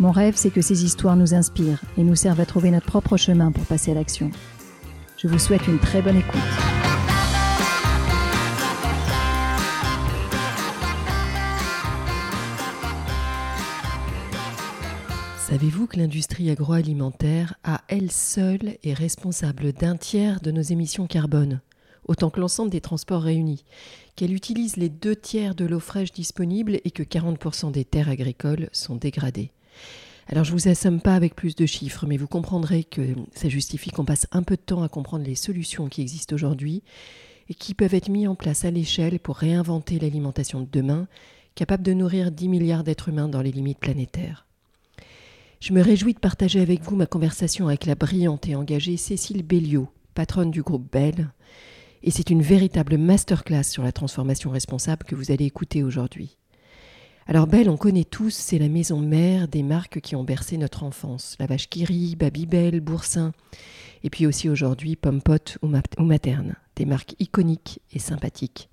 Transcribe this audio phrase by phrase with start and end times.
[0.00, 3.16] Mon rêve, c'est que ces histoires nous inspirent et nous servent à trouver notre propre
[3.16, 4.30] chemin pour passer à l'action.
[5.18, 6.40] Je vous souhaite une très bonne écoute.
[15.38, 21.60] Savez-vous que l'industrie agroalimentaire, à elle seule, est responsable d'un tiers de nos émissions carbone
[22.06, 23.64] autant que l'ensemble des transports réunis,
[24.16, 28.68] qu'elle utilise les deux tiers de l'eau fraîche disponible et que 40% des terres agricoles
[28.72, 29.52] sont dégradées?
[30.28, 33.90] Alors je vous assomme pas avec plus de chiffres, mais vous comprendrez que ça justifie
[33.90, 36.82] qu'on passe un peu de temps à comprendre les solutions qui existent aujourd'hui
[37.48, 41.08] et qui peuvent être mises en place à l'échelle pour réinventer l'alimentation de demain,
[41.54, 44.46] capable de nourrir 10 milliards d'êtres humains dans les limites planétaires.
[45.60, 49.42] Je me réjouis de partager avec vous ma conversation avec la brillante et engagée Cécile
[49.42, 51.30] Belliot, patronne du groupe Bell,
[52.02, 56.36] et c'est une véritable masterclass sur la transformation responsable que vous allez écouter aujourd'hui.
[57.28, 60.82] Alors Belle, on connaît tous, c'est la maison mère des marques qui ont bercé notre
[60.82, 61.36] enfance.
[61.38, 63.32] La vache qui rit, Babybel, Boursin,
[64.02, 68.68] et puis aussi aujourd'hui Pompot ou, ou Materne, des marques iconiques et sympathiques.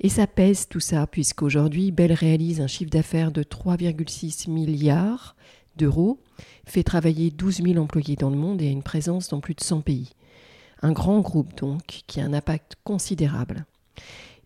[0.00, 5.34] Et ça pèse tout ça, puisqu'aujourd'hui, Belle réalise un chiffre d'affaires de 3,6 milliards
[5.76, 6.20] d'euros,
[6.66, 9.62] fait travailler 12 000 employés dans le monde et a une présence dans plus de
[9.62, 10.10] 100 pays.
[10.82, 13.64] Un grand groupe donc, qui a un impact considérable.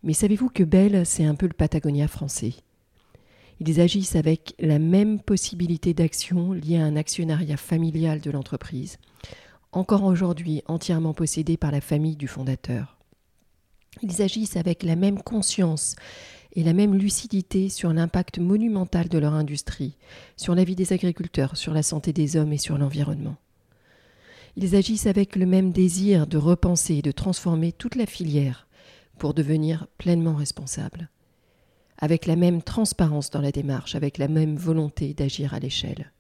[0.04, 2.54] Mais savez-vous que Bell, c'est un peu le Patagonia français?
[3.60, 8.96] Ils agissent avec la même possibilité d'action liée à un actionnariat familial de l'entreprise,
[9.72, 12.96] encore aujourd'hui entièrement possédé par la famille du fondateur.
[14.02, 15.94] Ils agissent avec la même conscience
[16.54, 19.96] et la même lucidité sur l'impact monumental de leur industrie,
[20.36, 23.36] sur la vie des agriculteurs, sur la santé des hommes et sur l'environnement.
[24.56, 28.66] Ils agissent avec le même désir de repenser et de transformer toute la filière
[29.18, 31.10] pour devenir pleinement responsables,
[32.00, 36.12] avec la même transparence dans la démarche, avec la même volonté d'agir à l'échelle.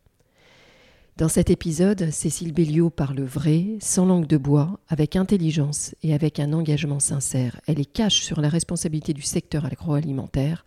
[1.16, 6.40] Dans cet épisode, Cécile Béliot parle vrai, sans langue de bois, avec intelligence et avec
[6.40, 7.60] un engagement sincère.
[7.66, 10.64] Elle est cache sur la responsabilité du secteur agroalimentaire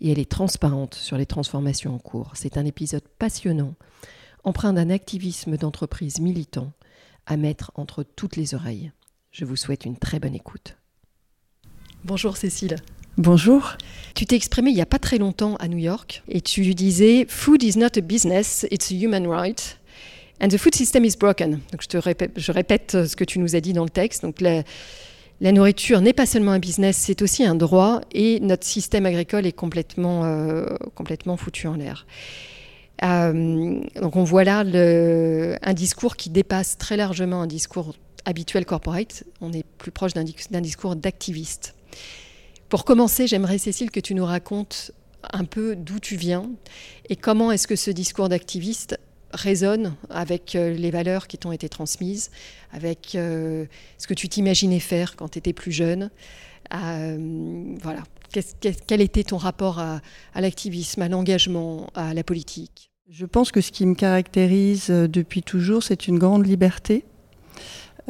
[0.00, 2.32] et elle est transparente sur les transformations en cours.
[2.34, 3.74] C'est un épisode passionnant,
[4.42, 6.72] empreint d'un activisme d'entreprise militant
[7.26, 8.90] à mettre entre toutes les oreilles.
[9.30, 10.76] Je vous souhaite une très bonne écoute.
[12.04, 12.76] Bonjour Cécile.
[13.16, 13.76] Bonjour.
[14.16, 17.26] Tu t'es exprimé il n'y a pas très longtemps à New York et tu disais
[17.28, 19.78] Food is not a business, it's a human right.
[20.40, 21.60] And the food system is broken.
[21.70, 24.22] Donc je, te répète, répète ce que tu nous as dit dans le texte.
[24.22, 24.64] Donc la,
[25.52, 29.52] nourriture n'est pas seulement un business, c'est aussi un droit et notre système agricole est
[29.52, 32.06] complètement, euh, complètement foutu en l'air.
[33.04, 34.64] Euh, donc on voit là
[35.62, 37.94] un discours qui dépasse très largement un discours
[38.24, 39.22] habituel corporate.
[39.40, 41.76] On est plus proche d'un discours d'activiste.
[42.68, 44.92] Pour commencer, j'aimerais, Cécile, que tu nous racontes
[45.32, 46.50] un peu d'où tu viens
[47.08, 48.98] et comment est-ce que ce discours d'activiste
[49.32, 52.30] résonne avec euh, les valeurs qui t'ont été transmises,
[52.72, 53.66] avec euh,
[53.98, 56.10] ce que tu t'imaginais faire quand tu étais plus jeune.
[56.70, 58.02] voilà,
[58.86, 60.00] quel était ton rapport à,
[60.34, 62.90] l'activisme, à l'engagement, à la politique?
[63.08, 67.04] Je pense que ce qui me caractérise euh, depuis toujours, c'est une grande liberté.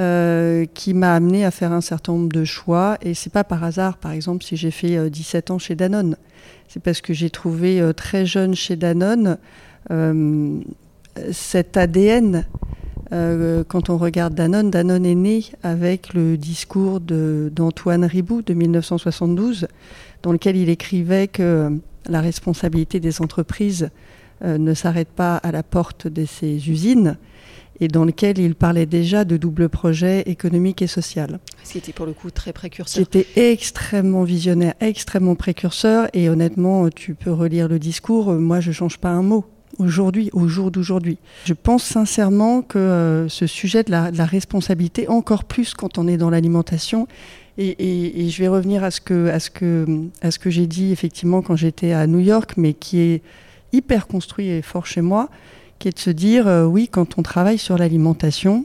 [0.01, 2.99] Euh, qui m'a amené à faire un certain nombre de choix.
[3.01, 6.17] Et c'est pas par hasard, par exemple, si j'ai fait 17 euh, ans chez Danone.
[6.67, 9.39] C'est parce que j'ai trouvé très jeune chez Danone
[11.31, 12.45] cet ADN
[13.13, 19.69] euh, quand on regarde Danone, Danone est né avec le discours d'Antoine Ribou de 1972,
[20.23, 21.79] dans lequel il écrivait que
[22.09, 23.91] la responsabilité des entreprises
[24.45, 27.17] euh, ne s'arrête pas à la porte de ces usines,
[27.81, 31.41] et dans lequel il parlait déjà de double projet économique et social.
[31.65, 33.05] Ce était pour le coup très précurseur.
[33.05, 38.99] C'était extrêmement visionnaire, extrêmement précurseur, et honnêtement, tu peux relire le discours, moi je change
[38.99, 39.45] pas un mot
[39.79, 41.19] aujourd'hui, au jour d'aujourd'hui.
[41.45, 46.17] Je pense sincèrement que euh, ce sujet de la, responsabilité, encore plus quand on est
[46.17, 47.07] dans l'alimentation,
[47.57, 49.87] et, je vais revenir à ce que, à ce que,
[50.23, 53.23] à ce que j'ai dit effectivement quand j'étais à New York, mais qui est
[53.73, 55.29] hyper construit et fort chez moi,
[55.85, 58.65] qui est de se dire, euh, oui, quand on travaille sur l'alimentation,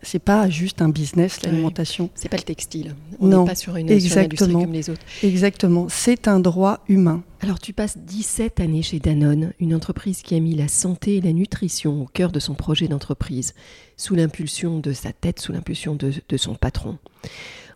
[0.00, 2.08] C'est pas juste un business l'alimentation.
[2.14, 2.94] C'est pas le textile.
[3.18, 4.60] On n'est pas sur une, exactement.
[4.60, 5.02] comme les autres.
[5.24, 5.88] Exactement.
[5.88, 7.24] C'est un droit humain.
[7.40, 11.20] Alors tu passes 17 années chez Danone, une entreprise qui a mis la santé et
[11.20, 13.54] la nutrition au cœur de son projet d'entreprise,
[13.96, 16.96] sous l'impulsion de sa tête, sous l'impulsion de, de son patron.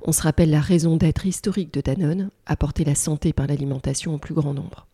[0.03, 4.19] On se rappelle la raison d'être historique de Danone, apporter la santé par l'alimentation au
[4.19, 4.87] plus grand nombre.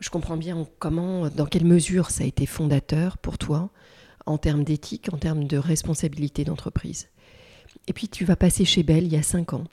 [0.00, 3.70] Je comprends bien comment, dans quelle mesure ça a été fondateur pour toi,
[4.26, 7.08] en termes d'éthique, en termes de responsabilité d'entreprise.
[7.86, 9.64] Et puis tu vas passer chez Bell il y a cinq ans.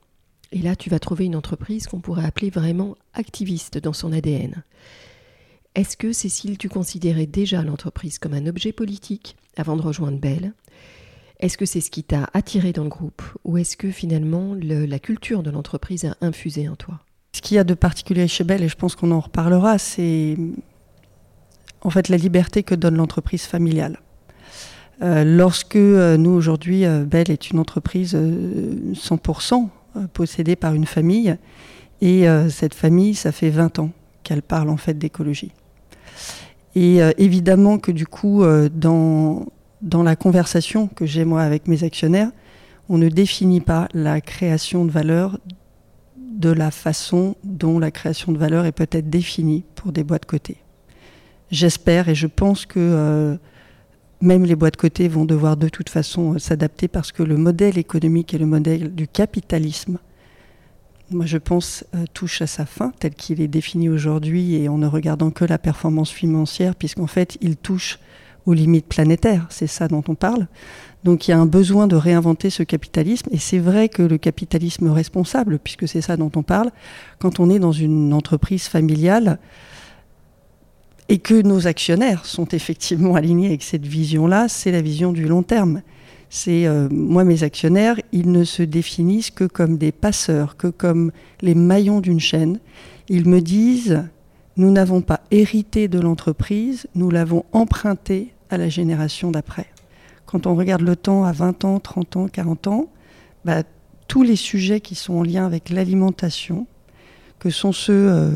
[0.52, 4.62] Et là, tu vas trouver une entreprise qu'on pourrait appeler vraiment activiste dans son ADN.
[5.74, 10.54] Est-ce que, Cécile, tu considérais déjà l'entreprise comme un objet politique avant de rejoindre Bell?
[11.38, 13.22] Est-ce que c'est ce qui t'a attiré dans le groupe?
[13.44, 17.00] Ou est-ce que finalement la culture de l'entreprise a infusé en toi?
[17.36, 20.38] Ce qu'il y a de particulier chez Bell, et je pense qu'on en reparlera, c'est
[21.82, 24.00] en fait la liberté que donne l'entreprise familiale.
[25.02, 29.68] Euh, lorsque euh, nous, aujourd'hui, euh, Bell est une entreprise 100%
[30.14, 31.36] possédée par une famille,
[32.00, 33.90] et cette famille, ça fait 20 ans
[34.22, 35.52] qu'elle parle en fait d'écologie.
[36.74, 38.44] Et évidemment que du coup,
[38.74, 39.46] dans,
[39.82, 42.30] dans la conversation que j'ai moi avec mes actionnaires,
[42.88, 45.38] on ne définit pas la création de valeur
[46.36, 50.58] de la façon dont la création de valeur est peut-être définie pour des boîtes cotées.
[51.50, 53.38] J'espère et je pense que
[54.20, 57.78] même les boîtes cotées vont devoir de toute façon euh, s'adapter parce que le modèle
[57.78, 59.98] économique et le modèle du capitalisme,
[61.10, 64.78] moi je pense, euh, touche à sa fin tel qu'il est défini aujourd'hui et en
[64.78, 67.98] ne regardant que la performance financière, puisqu'en fait il touche
[68.46, 70.46] aux limites planétaires, c'est ça dont on parle.
[71.04, 74.18] Donc il y a un besoin de réinventer ce capitalisme et c'est vrai que le
[74.18, 76.70] capitalisme responsable, puisque c'est ça dont on parle,
[77.18, 79.38] quand on est dans une entreprise familiale,
[81.08, 85.42] et que nos actionnaires sont effectivement alignés avec cette vision-là, c'est la vision du long
[85.42, 85.82] terme.
[86.28, 91.12] C'est euh, moi mes actionnaires, ils ne se définissent que comme des passeurs, que comme
[91.40, 92.58] les maillons d'une chaîne.
[93.08, 94.02] Ils me disent
[94.56, 99.66] nous n'avons pas hérité de l'entreprise, nous l'avons empruntée à la génération d'après.
[100.24, 102.90] Quand on regarde le temps à 20 ans, 30 ans, 40 ans,
[103.44, 103.62] bah,
[104.08, 106.66] tous les sujets qui sont en lien avec l'alimentation,
[107.38, 108.30] que sont ceux euh,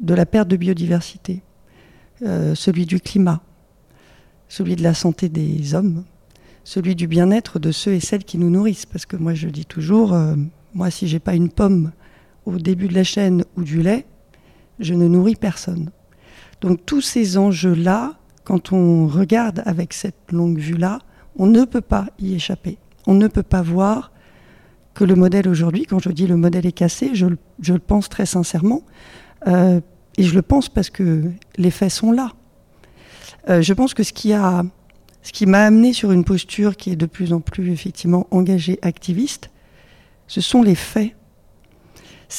[0.00, 1.42] de la perte de biodiversité,
[2.22, 3.40] euh, celui du climat,
[4.48, 6.04] celui de la santé des hommes,
[6.64, 8.86] celui du bien-être de ceux et celles qui nous nourrissent.
[8.86, 10.34] Parce que moi, je dis toujours, euh,
[10.72, 11.92] moi, si j'ai pas une pomme
[12.46, 14.06] au début de la chaîne ou du lait,
[14.80, 15.90] je ne nourris personne.
[16.60, 18.14] Donc tous ces enjeux-là,
[18.44, 21.00] quand on regarde avec cette longue vue-là,
[21.36, 22.78] on ne peut pas y échapper.
[23.06, 24.12] On ne peut pas voir
[24.94, 28.26] que le modèle aujourd'hui, quand je dis le modèle est cassé, je, le pense très
[28.26, 28.82] sincèrement,
[29.48, 29.80] euh,
[30.16, 31.24] et je le pense parce que
[31.56, 32.32] les faits sont là.
[33.48, 34.64] Euh, je pense que ce qui a,
[35.22, 38.78] ce qui m'a amené sur une posture qui est de plus en plus effectivement engagée,
[38.82, 39.50] activiste,
[40.28, 41.14] ce sont les faits.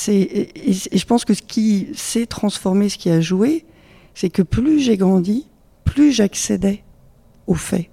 [0.08, 3.66] Et, je pense que ce qui s'est transformé, ce qui a joué,
[4.14, 5.48] c'est que plus j'ai grandi,
[5.86, 6.84] plus j'accédais
[7.48, 7.90] aux faits.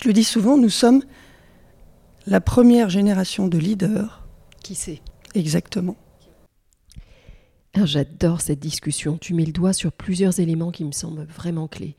[0.00, 1.02] Je le dis souvent, nous sommes
[2.26, 4.28] la première génération de leaders.
[4.62, 5.00] Qui sait?
[5.34, 5.96] Exactement.
[7.84, 9.18] J'adore cette discussion.
[9.18, 11.96] Tu mets le doigt sur plusieurs éléments qui me semblent vraiment clés.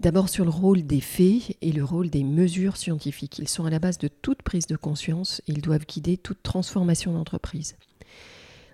[0.00, 3.38] D'abord sur le rôle des faits et le rôle des mesures scientifiques.
[3.38, 6.42] Ils sont à la base de toute prise de conscience et ils doivent guider toute
[6.42, 7.76] transformation d'entreprise.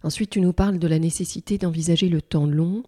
[0.02, 2.82] Ensuite, tu nous parles de la nécessité d'envisager le temps long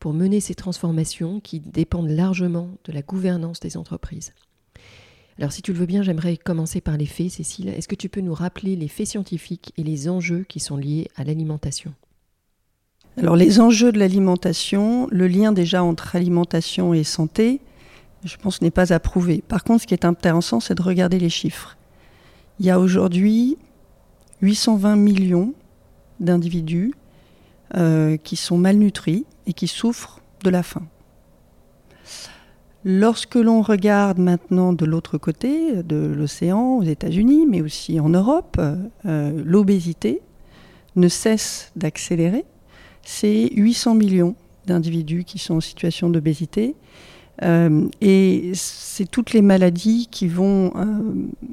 [0.00, 4.32] pour mener ces transformations qui dépendent largement de la gouvernance des entreprises.
[5.38, 7.68] Alors si tu le veux bien, j'aimerais commencer par les faits, Cécile.
[7.68, 11.08] Est-ce que tu peux nous rappeler les faits scientifiques et les enjeux qui sont liés
[11.16, 11.94] à l'alimentation?
[13.16, 17.60] Alors les enjeux de l'alimentation, le lien déjà entre alimentation et santé,
[18.24, 19.42] je pense n'est pas approuvé.
[19.46, 21.76] Par contre, ce qui est intéressant, c'est de regarder les chiffres.
[22.58, 23.56] Il y a aujourd'hui
[24.42, 25.54] 820 millions
[26.20, 26.92] d'individus
[27.76, 30.86] euh, qui sont malnutris et qui souffrent de la faim.
[32.84, 38.58] Lorsque l'on regarde maintenant de l'autre côté de l'océan, aux États-Unis, mais aussi en Europe,
[39.04, 40.22] euh, l'obésité
[40.96, 42.46] ne cesse d'accélérer
[43.02, 44.34] c'est 800 millions
[44.66, 46.74] d'individus qui sont en situation d'obésité.
[47.42, 50.86] Euh, et c'est toutes les maladies qui vont euh,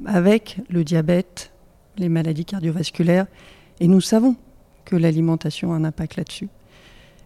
[0.06, 1.50] avec le diabète,
[1.96, 3.26] les maladies cardiovasculaires.
[3.80, 4.36] Et nous savons
[4.84, 6.48] que l'alimentation a un impact là-dessus.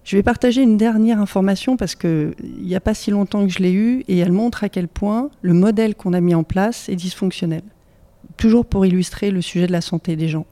[0.04, 3.61] Je vais partager une dernière information parce qu'il n'y a pas si longtemps que je
[3.61, 6.88] l'ai eue et elle montre à quel point le modèle qu'on a mis en place
[6.88, 7.62] est dysfonctionnel.
[8.37, 10.47] Toujours pour illustrer le sujet de la santé des gens.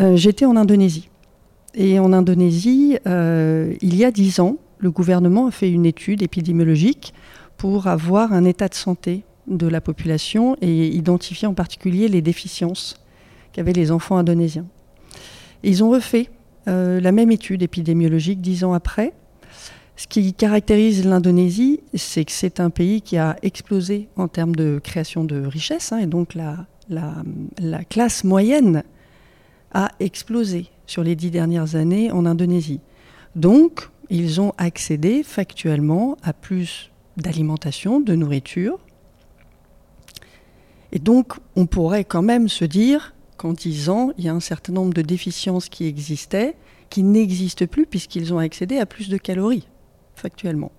[0.00, 1.10] Euh, j'étais en Indonésie
[1.74, 6.22] et en Indonésie, euh, il y a dix ans, le gouvernement a fait une étude
[6.22, 7.12] épidémiologique
[7.58, 12.96] pour avoir un état de santé de la population et identifier en particulier les déficiences
[13.52, 14.66] qu'avaient les enfants indonésiens.
[15.62, 16.30] ils ont refait
[16.68, 19.12] euh, la même étude épidémiologique dix ans après.
[19.96, 24.78] Ce qui caractérise l'Indonésie, c'est que c'est un pays qui a explosé en termes de
[24.82, 28.82] création de richesses, hein, et donc la, la, classe moyenne
[29.72, 32.80] a explosé sur les dix dernières années en Indonésie.
[33.34, 38.78] Donc, ils ont accédé factuellement à plus d'alimentation, de nourriture.
[40.92, 44.40] Et donc, on pourrait quand même se dire qu'en dix ans, il y a un
[44.40, 46.56] certain nombre de déficiences qui existaient,
[46.90, 49.66] qui n'existent plus puisqu'ils ont accédé à plus de calories,
[50.14, 50.72] factuellement.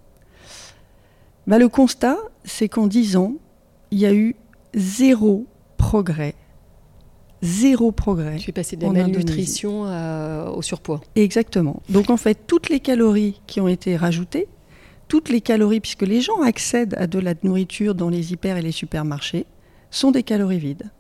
[1.46, 3.36] Bah, le constat, c'est qu'en dix ans,
[3.92, 4.36] il y a eu
[4.74, 5.46] zéro
[5.78, 6.36] progrès.
[7.42, 8.38] Zéro progrès.
[8.38, 9.84] Tu es passé de la malnutrition
[10.56, 11.02] au surpoids.
[11.16, 11.82] Exactement.
[11.90, 14.48] Donc en fait, toutes les calories qui ont été rajoutées,
[15.08, 18.62] toutes les calories, puisque les gens accèdent à de la nourriture dans les hyper et
[18.62, 19.46] les supermarchés,
[19.90, 20.92] sont des calories vides.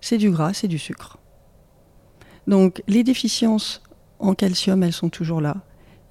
[0.00, 1.18] C'est du gras, c'est du sucre.
[2.46, 3.82] Donc les déficiences
[4.18, 5.56] en calcium, elles sont toujours là.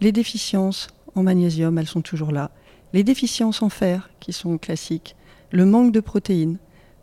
[0.01, 2.51] Les déficiences en magnésium, elles sont toujours là.
[2.93, 5.15] Les déficiences en fer, qui sont classiques.
[5.51, 6.57] Le manque de protéines.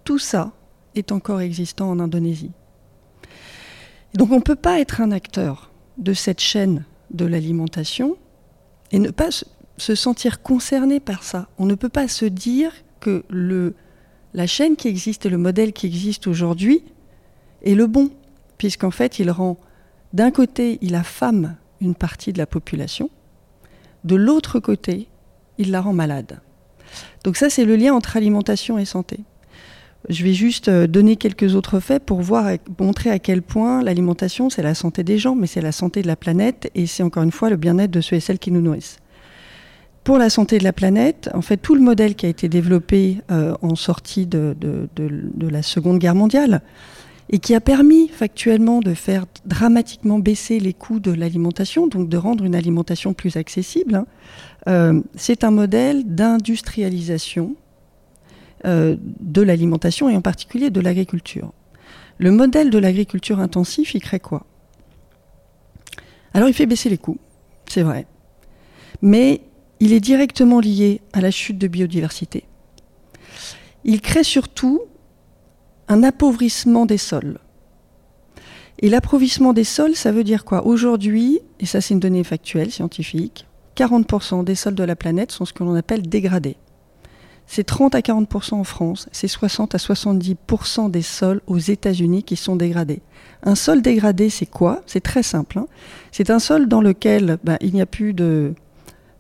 [0.05, 0.53] Tout ça,
[0.99, 2.53] est encore existant en Indonésie.
[4.15, 8.17] Donc on ne peut pas être un acteur de cette chaîne de l'alimentation
[8.93, 9.29] et ne pas
[9.77, 11.49] se sentir concerné par ça.
[11.59, 13.75] On ne peut pas se dire que le,
[14.37, 16.83] la chaîne qui existe et le modèle qui existe aujourd'hui
[17.65, 18.11] est le bon,
[18.59, 19.57] puisqu'en fait il rend,
[20.13, 23.09] d'un côté, il affame une partie de la population,
[24.05, 25.09] de l'autre côté,
[25.57, 26.41] il la rend malade.
[27.25, 29.21] Donc ça, c'est le lien entre alimentation et santé.
[30.11, 32.21] Je vais juste euh, donner quelques autres faits pour
[32.79, 36.07] montrer à quel point l'alimentation, c'est la santé des gens, mais c'est la santé de
[36.07, 38.61] la planète et c'est encore une fois le bien-être de ceux et celles qui nous
[38.61, 38.99] nourrissent.
[40.07, 43.23] Pour la santé de la planète, en fait, tout le modèle qui a été développé
[43.33, 44.55] euh, en sortie de,
[45.41, 46.63] la Seconde Guerre mondiale
[47.29, 52.17] et qui a permis factuellement de faire dramatiquement baisser les coûts de l'alimentation, donc de
[52.17, 54.07] rendre une alimentation plus accessible, hein,
[54.69, 57.57] euh, c'est un modèle d'industrialisation
[58.65, 61.53] euh, de l'alimentation et en particulier de l'agriculture.
[62.19, 64.47] Le modèle de l'agriculture intensive, il crée quoi?
[66.33, 67.19] Alors il fait baisser les coûts,
[67.67, 68.07] c'est vrai,
[69.03, 69.41] mais
[69.81, 72.45] il est directement lié à la chute de biodiversité.
[73.85, 74.83] Il crée surtout
[75.89, 77.39] un appauvrissement des sols.
[78.81, 80.67] Et l'appauvrissement des sols, ça veut dire quoi?
[80.67, 85.45] Aujourd'hui, et ça c'est une donnée factuelle, scientifique, 40% des sols de la planète sont
[85.45, 86.57] ce que l'on appelle dégradés
[87.47, 92.37] c'est 30 à 40% en France, c'est 60 à 70% des sols aux États-Unis qui
[92.37, 93.03] sont dégradés.
[93.43, 94.83] Un sol dégradé, c'est quoi?
[94.87, 95.59] C'est très simple.
[95.59, 95.67] Hein.
[96.11, 98.55] c'est un sol dans lequel ben, il n'y a plus de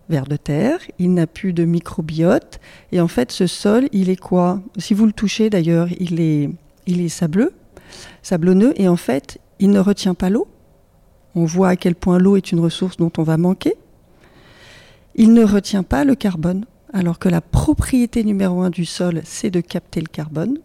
[0.08, 2.60] vers de terre, il n'a plus de microbiote,
[2.92, 4.62] et en fait, ce sol, il est quoi?
[4.78, 6.50] Si vous le touchez d'ailleurs, il est,
[6.86, 7.52] il est sableux,
[8.22, 10.48] sablonneux, et en fait, il ne retient pas l'eau.
[11.34, 13.74] On voit à quel point l'eau est une ressource dont on va manquer.
[15.14, 19.50] Il ne retient pas le carbone alors que la propriété numéro un du sol, c'est
[19.50, 20.58] de capter le carbone.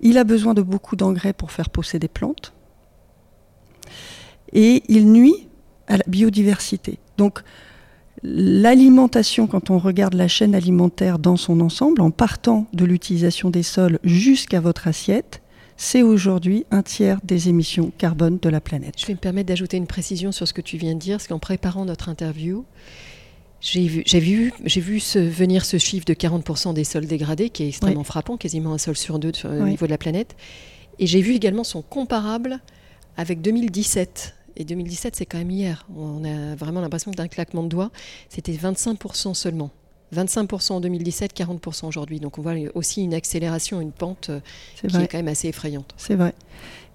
[0.00, 2.52] Il a besoin de beaucoup d'engrais pour faire pousser des plantes.
[4.52, 5.48] Et il nuit
[5.88, 6.98] à la biodiversité.
[7.16, 7.42] Donc,
[8.22, 13.62] l'alimentation, quand on regarde la chaîne alimentaire dans son ensemble, en partant de l'utilisation des
[13.62, 15.42] sols jusqu'à votre assiette,
[15.76, 18.94] c'est aujourd'hui un tiers des émissions carbone de la planète.
[18.98, 21.26] Je vais me permettre d'ajouter une précision sur ce que tu viens de dire, parce
[21.26, 22.66] qu'en préparant notre interview,
[23.62, 27.62] j'ai vu, j'ai vu, j'ai vu venir ce chiffre de 40% des sols dégradés, qui
[27.62, 30.36] est extrêmement frappant, quasiment un sol sur deux au niveau de la planète.
[30.98, 32.60] Et j'ai vu également son comparable
[33.16, 34.34] avec 2017.
[34.60, 35.86] Et 2017, c'est quand même hier.
[35.96, 37.90] On a vraiment l'impression que d'un claquement de doigts,
[38.28, 39.70] c'était 25% seulement.
[40.14, 42.20] 25% en 2017, 40% aujourd'hui.
[42.20, 44.40] Donc on voit aussi une accélération, une pente euh,
[44.76, 45.94] qui est quand même assez effrayante.
[45.96, 46.34] C'est vrai.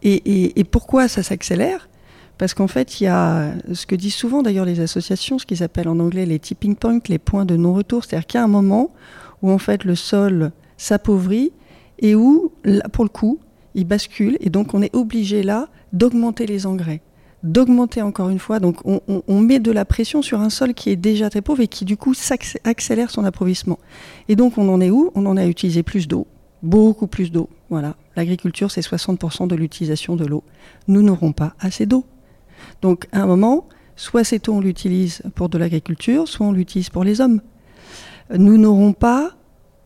[0.03, 1.89] Et, et pourquoi ça s'accélère?
[2.37, 5.63] Parce qu'en fait, il y a ce que disent souvent d'ailleurs les associations, ce qu'ils
[5.63, 8.03] appellent en anglais les tipping points, les points de non-retour.
[8.03, 8.93] C'est-à-dire qu'il y a un moment
[9.41, 11.51] où en fait le sol s'appauvrit
[11.97, 12.51] et où,
[12.93, 13.39] pour le coup,
[13.73, 14.37] il bascule.
[14.41, 17.01] Et donc on est obligé là d'augmenter les engrais,
[17.45, 18.59] d'augmenter encore une fois.
[18.59, 21.67] Donc on, met de la pression sur un sol qui est déjà très pauvre et
[21.67, 22.13] qui du coup
[22.63, 23.79] accélère son appauvrissement.
[24.27, 25.11] Et donc on en est où?
[25.15, 26.27] On en a utilisé plus d'eau,
[26.63, 27.49] beaucoup plus d'eau.
[27.69, 27.95] Voilà.
[28.15, 30.43] L'agriculture, c'est 60% de l'utilisation de l'eau.
[30.87, 32.05] Nous n'aurons pas assez d'eau.
[32.81, 36.89] Donc à un moment, soit cette eau on l'utilise pour de l'agriculture, soit on l'utilise
[36.89, 37.41] pour les hommes.
[38.35, 39.33] Nous n'aurons pas,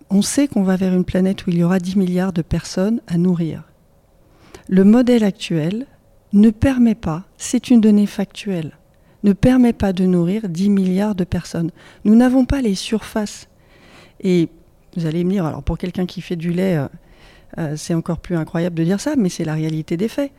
[0.10, 3.02] on sait qu'on va vers une planète où il y aura 10 milliards de personnes
[3.08, 3.64] à nourrir.
[4.70, 5.88] Le modèle actuel
[6.34, 8.78] ne permet pas, c'est une donnée factuelle,
[9.24, 11.72] ne permet pas de nourrir 10 milliards de personnes.
[12.06, 13.48] Nous n'avons pas les surfaces.
[14.22, 14.50] Et
[14.96, 16.78] Vous allez me dire, alors pour quelqu'un qui fait du lait,
[17.76, 20.32] c'est encore plus incroyable de dire ça, mais c'est la réalité des faits.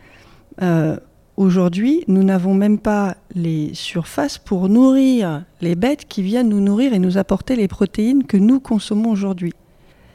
[1.37, 6.93] Aujourd'hui, nous n'avons même pas les surfaces pour nourrir les bêtes qui viennent nous nourrir
[6.93, 9.55] et nous apporter les protéines que nous consommons aujourd'hui.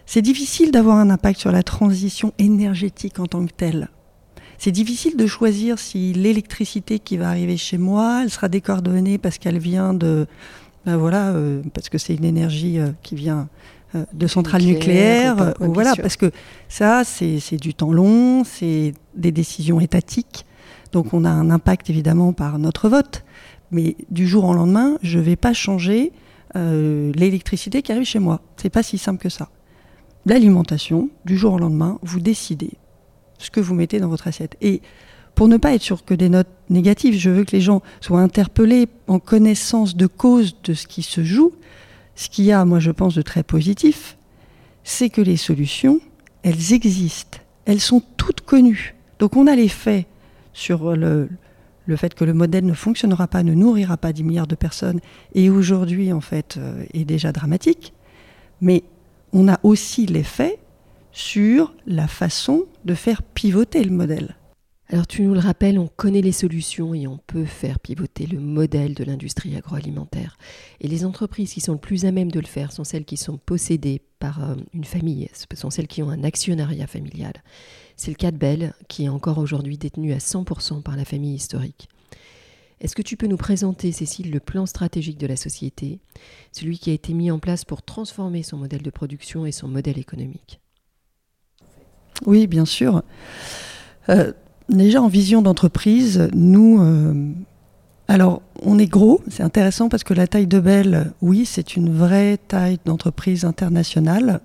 [0.06, 3.90] C'est difficile d'avoir un impact sur la transition énergétique en tant que telle.
[4.58, 9.38] C'est difficile de choisir si l'électricité qui va arriver chez moi, elle sera décoordonnée parce
[9.38, 10.28] qu'elle vient de,
[10.86, 13.50] ben voilà, euh, parce que c'est une énergie euh, qui vient
[13.96, 16.32] euh, de centrales nucléaires, voilà, parce que
[16.70, 20.46] ça, c'est du temps long, c'est des décisions étatiques.
[20.92, 23.26] Donc on a un impact évidemment par notre vote,
[23.72, 26.12] mais du jour au lendemain, je ne vais pas changer
[26.56, 28.40] l'électricité qui arrive chez moi.
[28.56, 29.50] C'est pas si simple que ça.
[30.26, 32.72] L'alimentation, du jour au lendemain, vous décidez
[33.38, 34.56] ce que vous mettez dans votre assiette.
[34.62, 34.82] Et
[35.36, 38.22] pour ne pas être sur que des notes négatives, je veux que les gens soient
[38.22, 41.54] interpellés en connaissance de cause de ce qui se joue.
[42.16, 44.18] Ce qu'il y a, moi je pense, de très positif,
[44.84, 46.00] c'est que les solutions,
[46.44, 47.40] elles existent.
[47.66, 48.96] Elles sont toutes connues.
[49.20, 50.06] Donc on a les faits
[50.54, 51.30] sur le,
[51.98, 55.02] fait que le modèle ne fonctionnera pas, ne nourrira pas 10 milliards de personnes,
[55.34, 57.94] et aujourd'hui, en fait, euh, est déjà dramatique.
[58.62, 58.84] Mais
[59.34, 60.60] on a aussi l'effet
[61.16, 64.36] sur la façon de faire pivoter le modèle.
[64.90, 68.38] Alors tu nous le rappelles, on connaît les solutions et on peut faire pivoter le
[68.38, 70.38] modèle de l'industrie agroalimentaire.
[70.82, 73.16] Et les entreprises qui sont le plus à même de le faire sont celles qui
[73.16, 77.34] sont possédées par euh, une famille, ce sont celles qui ont un actionnariat familial.
[77.96, 81.36] C'est le cas de Bell, qui est encore aujourd'hui détenu à 100% par la famille
[81.36, 81.88] historique.
[82.82, 86.02] Est-ce que tu peux nous présenter, Cécile, le plan stratégique de la société,
[86.52, 89.70] celui qui a été mis en place pour transformer son modèle de production et son
[89.70, 90.60] modèle économique?
[92.26, 93.04] Oui, bien sûr.
[94.10, 94.32] Euh,
[94.70, 96.82] déjà en vision d'entreprise, nous...
[96.82, 97.32] Euh,
[98.08, 101.92] alors, on est gros, c'est intéressant parce que la taille de Bell, oui, c'est une
[101.92, 104.42] vraie taille d'entreprise internationale.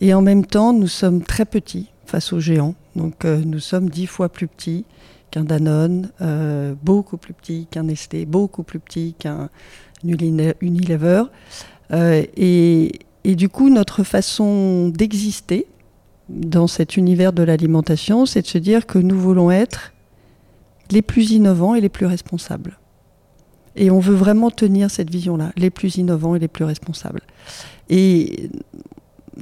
[0.00, 2.74] Et en même temps, nous sommes très petits face aux géants.
[2.94, 4.84] Donc euh, nous sommes dix fois plus petits
[5.32, 6.10] qu'un Danone,
[6.84, 9.48] beaucoup plus petits qu'un Nestlé, beaucoup plus petits qu'un
[10.04, 11.24] Unilever.
[11.92, 15.66] Et, du coup, notre façon d'exister
[16.28, 19.92] dans cet univers de l'alimentation, c'est de se dire que nous voulons être
[20.90, 22.78] les plus innovants et les plus responsables.
[23.76, 27.22] Et on veut vraiment tenir cette vision-là, les plus innovants et les plus responsables.
[27.90, 28.50] Et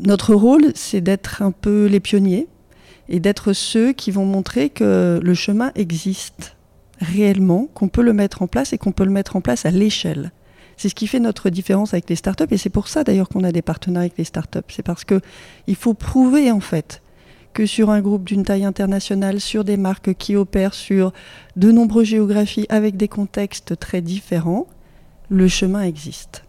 [0.01, 2.49] notre rôle, c'est d'être un peu les pionniers
[3.09, 6.57] et d'être ceux qui vont montrer que le chemin existe
[6.99, 9.71] réellement, qu'on peut le mettre en place et qu'on peut le mettre en place à
[9.71, 10.33] l'échelle.
[10.83, 13.45] C'est ce qui fait notre différence avec les startups et c'est pour ça d'ailleurs qu'on
[13.45, 14.59] a des partenariats avec les startups.
[14.67, 15.21] C'est parce que
[15.69, 17.03] il faut prouver en fait
[17.53, 21.13] que sur un groupe d'une taille internationale, sur des marques qui opèrent sur
[21.55, 24.67] de nombreuses géographies avec des contextes très différents,
[25.29, 26.43] le chemin existe.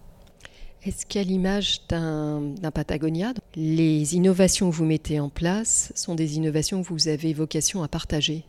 [0.83, 6.81] Est-ce qu'à l'image d'un Patagonia, les innovations que vous mettez en place sont des innovations
[6.81, 8.45] que vous avez vocation à partager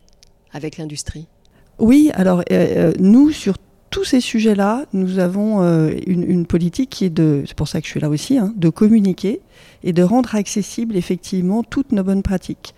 [0.51, 1.27] avec l'industrie?
[1.77, 3.57] Oui, alors euh, euh, nous, sur
[3.95, 7.87] tous ces sujets-là, nous avons euh, une, politique qui est de, c'est pour ça que
[7.87, 9.39] je suis là aussi, hein, de communiquer
[9.85, 12.75] et de rendre accessible effectivement toutes nos bonnes pratiques.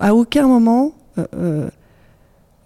[0.00, 0.94] À aucun moment,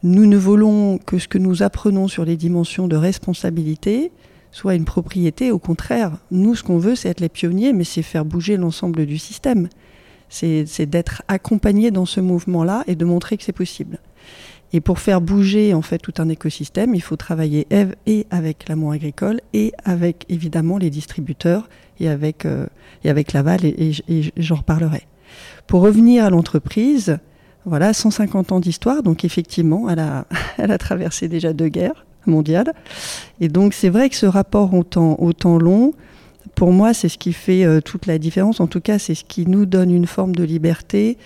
[0.02, 4.10] nous ne voulons que ce que nous apprenons sur les dimensions de responsabilité
[4.52, 5.50] soit une propriété.
[5.50, 9.04] Au contraire, nous, ce qu'on veut, c'est être les pionniers, mais c'est faire bouger l'ensemble
[9.04, 9.68] du système.
[10.30, 13.98] C'est d'être accompagné dans ce mouvement-là et de montrer que c'est possible.
[14.72, 17.66] Et pour faire bouger en fait tout un écosystème, il faut travailler
[18.06, 21.68] et avec l'amont agricole et avec évidemment les distributeurs
[22.00, 22.66] et avec, euh,
[23.04, 23.92] et avec Laval et,
[24.36, 25.06] j'en reparlerai.
[25.66, 27.18] Pour revenir à l'entreprise,
[27.64, 32.72] voilà, 150 ans d'histoire, donc effectivement, elle a, traversé déjà deux guerres mondiale.
[33.40, 35.92] Et donc c'est vrai que ce rapport au temps, au temps long,
[36.54, 38.60] pour moi, c'est ce qui fait euh, toute la différence.
[38.60, 41.16] En tout cas, c'est ce qui nous donne une forme de liberté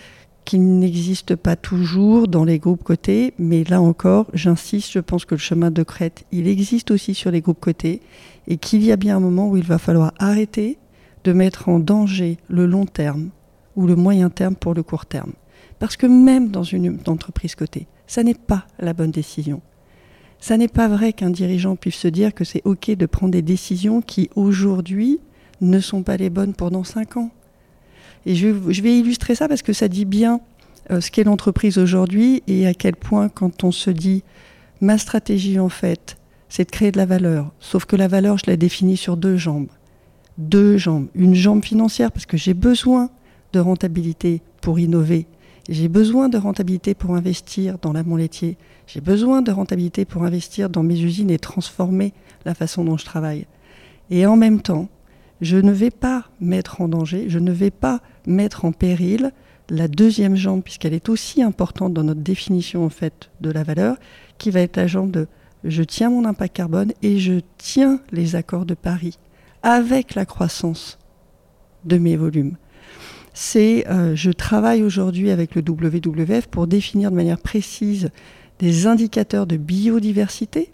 [0.47, 3.35] qui n'existe pas toujours dans les groupes cotés.
[3.39, 7.31] Mais là encore, j'insiste, je pense que le chemin de crête, il existe aussi sur
[7.31, 8.01] les groupes cotés
[8.47, 10.79] et qu'il y a bien un moment où il va falloir arrêter
[11.25, 13.31] de mettre en danger le long terme
[13.75, 15.33] ou le moyen terme pour le court terme.
[15.81, 19.61] Parce que même dans une entreprise cotée, ça n'est pas la bonne décision.
[20.39, 23.43] Ça n'est pas vrai qu'un dirigeant puisse se dire que c'est OK de prendre des
[23.43, 25.19] décisions qui aujourd'hui
[25.61, 27.31] ne sont pas les bonnes pendant cinq ans.
[28.27, 30.41] Et je, vais illustrer ça parce que ça dit bien
[30.91, 34.23] euh, ce qu'est l'entreprise aujourd'hui et à quel point quand on se dit
[34.81, 37.53] ma stratégie en fait, c'est de créer de la valeur.
[37.61, 39.69] Sauf que la valeur, je la définis sur deux jambes.
[40.37, 41.07] Deux jambes.
[41.15, 43.09] Une jambe financière parce que j'ai besoin
[43.53, 45.27] de rentabilité pour innover
[45.69, 48.57] j'ai besoin de rentabilité pour investir dans l'amont laitier.
[48.87, 52.13] J'ai besoin de rentabilité pour investir dans mes usines et transformer
[52.45, 53.47] la façon dont je travaille.
[54.11, 54.89] Et en même temps,
[55.41, 59.33] je ne vais pas mettre en danger, je ne vais pas mettre en péril
[59.69, 63.97] la deuxième jambe, puisqu'elle est aussi importante dans notre définition en fait de la valeur,
[64.39, 65.27] qui va être la jambe de
[65.65, 69.19] je tiens mon impact carbone et je tiens les accords de Paris
[69.63, 70.99] avec la croissance
[71.85, 72.57] de mes volumes.
[73.35, 78.11] C'est euh, je travaille aujourd'hui avec le WWF pour définir de manière précise
[78.59, 80.71] des indicateurs de biodiversité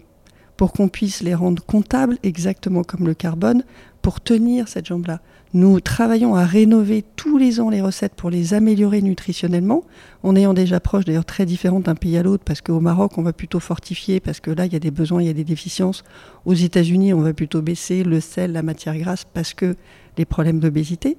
[0.55, 3.63] pour qu'on puisse les rendre comptables exactement comme le carbone
[4.03, 5.21] pour tenir cette jambe-là.
[5.53, 9.83] Nous travaillons à rénover tous les ans les recettes pour les améliorer nutritionnellement,
[10.23, 13.21] en ayant des approches d'ailleurs très différentes d'un pays à l'autre, parce qu'au Maroc, on
[13.21, 15.45] va plutôt fortifier, parce que là, il y a des besoins, il y a des
[15.45, 16.03] déficiences.
[16.45, 19.75] Aux États-Unis, on va plutôt baisser le sel, la matière grasse, parce que
[20.17, 21.17] les problèmes d'obésité.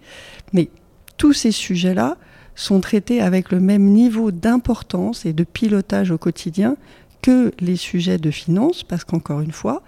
[0.52, 0.68] Mais
[1.16, 2.18] tous ces sujets-là
[2.54, 6.76] sont traités avec le même niveau d'importance et de pilotage au quotidien
[7.22, 9.82] que les sujets de finance, parce qu'encore une fois,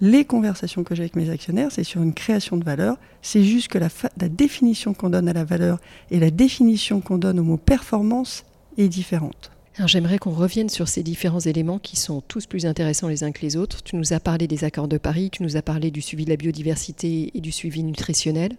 [0.00, 2.96] les conversations que j'ai avec mes actionnaires, c'est sur une création de valeur.
[3.22, 3.88] C'est juste que la,
[4.28, 5.78] définition qu'on donne à la valeur
[6.10, 8.44] et la définition qu'on donne au mot performance
[8.76, 9.50] est différente.
[9.86, 13.42] J'aimerais qu'on revienne sur ces différents éléments qui sont tous plus intéressants les uns que
[13.42, 13.82] les autres.
[13.82, 16.30] Tu nous as parlé des accords de Paris, tu nous as parlé du suivi de
[16.30, 18.56] la biodiversité et du suivi nutritionnel.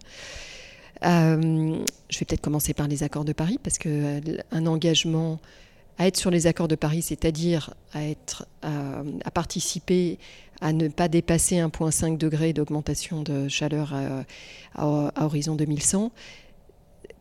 [1.04, 1.76] Euh,
[2.08, 5.40] je vais peut-être commencer par les accords de Paris parce qu'un euh, engagement
[5.98, 10.18] à être sur les accords de Paris, c'est-à-dire à, être, à, participer
[10.60, 13.94] à ne pas dépasser 1,5 degré d'augmentation de chaleur
[14.74, 16.12] à, horizon 2100.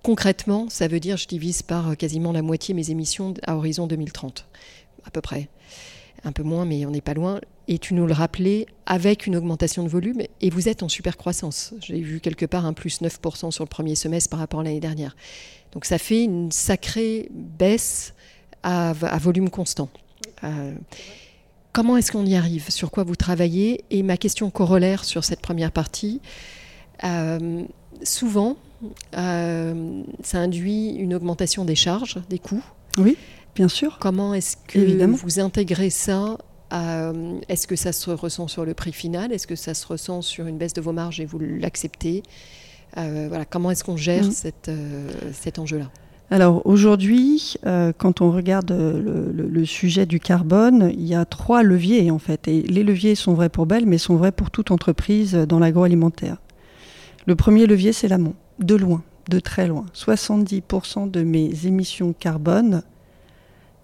[0.03, 4.45] Concrètement, ça veut dire je divise par quasiment la moitié mes émissions à horizon 2030,
[5.05, 5.49] à peu près.
[6.23, 7.39] Un peu moins, mais on n'est pas loin.
[7.69, 11.15] Et tu nous le rappelais, avec une augmentation de volume, et vous êtes en super
[11.17, 11.73] croissance.
[11.81, 14.79] J'ai vu quelque part un plus 9% sur le premier semestre par rapport à l'année
[14.79, 15.15] dernière.
[15.71, 18.13] Donc ça fait une sacrée baisse
[18.63, 19.89] à, volume constant.
[20.43, 20.73] Euh,
[21.71, 22.69] comment est-ce qu'on y arrive?
[22.69, 23.83] Sur quoi vous travaillez?
[23.89, 26.21] Et ma question corollaire sur cette première partie,
[27.03, 27.63] euh,
[28.03, 28.57] souvent,
[29.17, 32.63] euh, ça induit une augmentation des charges, des coûts.
[32.97, 33.17] Oui,
[33.55, 33.97] bien sûr.
[33.99, 36.37] Comment est-ce que vous intégrez ça
[36.71, 39.31] Est-ce que ça se ressent sur le prix final?
[39.31, 42.23] Est-ce que ça se ressent sur une baisse de vos marges et vous l'acceptez?
[42.95, 44.31] Voilà, Comment est-ce qu'on gère mm.
[45.31, 45.89] cet enjeu-là?
[46.31, 52.11] Alors aujourd'hui, euh, quand on regarde le, sujet du carbone, il y a trois leviers
[52.11, 52.47] en fait.
[52.47, 56.37] Et les leviers sont vrais pour Bell, mais sont vrais pour toute entreprise dans l'agroalimentaire.
[57.25, 59.85] Le premier levier, c'est l'amont, de loin, de très loin.
[59.95, 62.83] 70% de mes émissions carbone,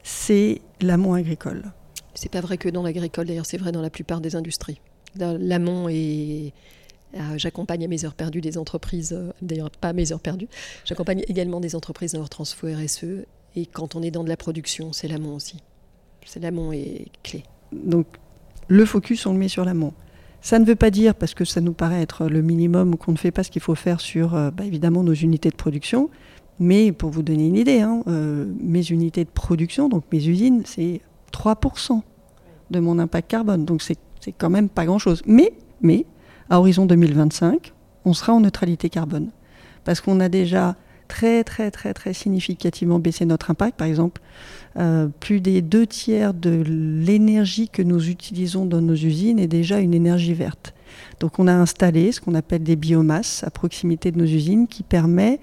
[0.03, 1.71] c'est l'amont agricole.
[2.13, 4.79] C'est pas vrai que dans l'agricole, d'ailleurs, c'est vrai dans la plupart des industries.
[5.17, 6.49] L'amont est euh,
[7.37, 10.47] j'accompagne à mes heures perdues des entreprises, euh, d'ailleurs pas à mes heures perdues,
[10.85, 13.25] j'accompagne également des entreprises dans leur transfo RSE.
[13.55, 15.57] Et quand on est dans de la production, c'est l'amont aussi.
[16.25, 17.43] C'est l'amont est clé.
[17.71, 18.07] Donc
[18.67, 19.93] le focus, on le met sur l'amont.
[20.41, 23.17] Ça ne veut pas dire, parce que ça nous paraît être le minimum, qu'on ne
[23.17, 26.09] fait pas ce qu'il faut faire sur, euh, bah, évidemment, nos unités de production.
[26.59, 31.01] Mais pour vous donner une idée, hein, mes unités de production, donc mes usines, c'est
[31.33, 32.01] 3%
[32.71, 33.65] de mon impact carbone.
[33.65, 33.97] Donc c'est
[34.37, 35.21] quand même pas grand-chose.
[35.25, 36.05] Mais, mais
[36.49, 37.73] à horizon 2025,
[38.05, 39.29] on sera en neutralité carbone.
[39.83, 40.75] Parce qu'on a déjà
[41.07, 43.77] très très très très significativement baissé notre impact.
[43.77, 44.21] Par exemple,
[44.77, 49.79] euh, plus des deux tiers de l'énergie que nous utilisons dans nos usines est déjà
[49.79, 50.73] une énergie verte.
[51.19, 54.83] Donc on a installé ce qu'on appelle des biomasses à proximité de nos usines qui
[54.83, 55.39] permet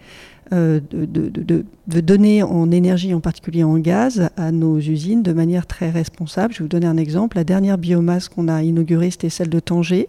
[0.52, 5.66] euh, de, de, donner en énergie, en particulier en gaz, à nos usines de manière
[5.66, 6.52] très responsable.
[6.52, 7.38] Je vais vous donner un exemple.
[7.38, 10.08] La dernière biomasse qu'on a inaugurée, c'était celle de Tanger.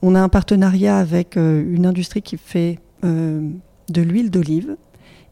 [0.00, 3.48] On a un partenariat avec euh, une industrie qui fait euh,
[3.88, 4.76] de l'huile d'olive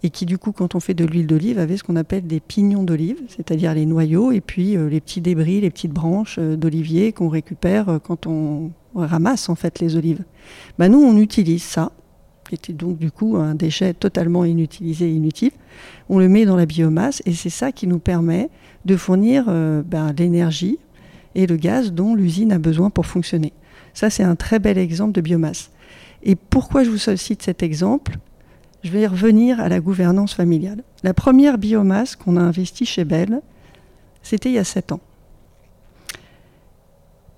[0.03, 2.41] et qui du coup quand on fait de l'huile d'olive avait ce qu'on appelle des
[2.41, 7.13] pignons d'olive, c'est-à-dire les noyaux et puis euh, les petits débris, les petites branches d'olivier
[7.13, 10.25] qu'on récupère quand on ramasse en fait les olives.
[10.79, 11.93] Bah, nous on utilise ça,
[12.49, 15.53] qui était donc du coup un déchet totalement inutilisé et inutile.
[16.09, 18.51] On le met dans la biomasse et c'est ça qui nous permet
[18.85, 20.79] de fournir ben, l'énergie
[21.37, 23.53] et le gaz dont l'usine a besoin pour fonctionner.
[23.97, 25.71] Ça, c'est un très bel exemple de biomasse.
[26.23, 28.19] Et pourquoi je vous sollicite cet exemple?
[28.85, 30.85] Je vais revenir à la gouvernance familiale.
[31.03, 33.41] La première biomasse qu'on a investie chez Bell,
[34.23, 35.01] c'était il y a 7 ans.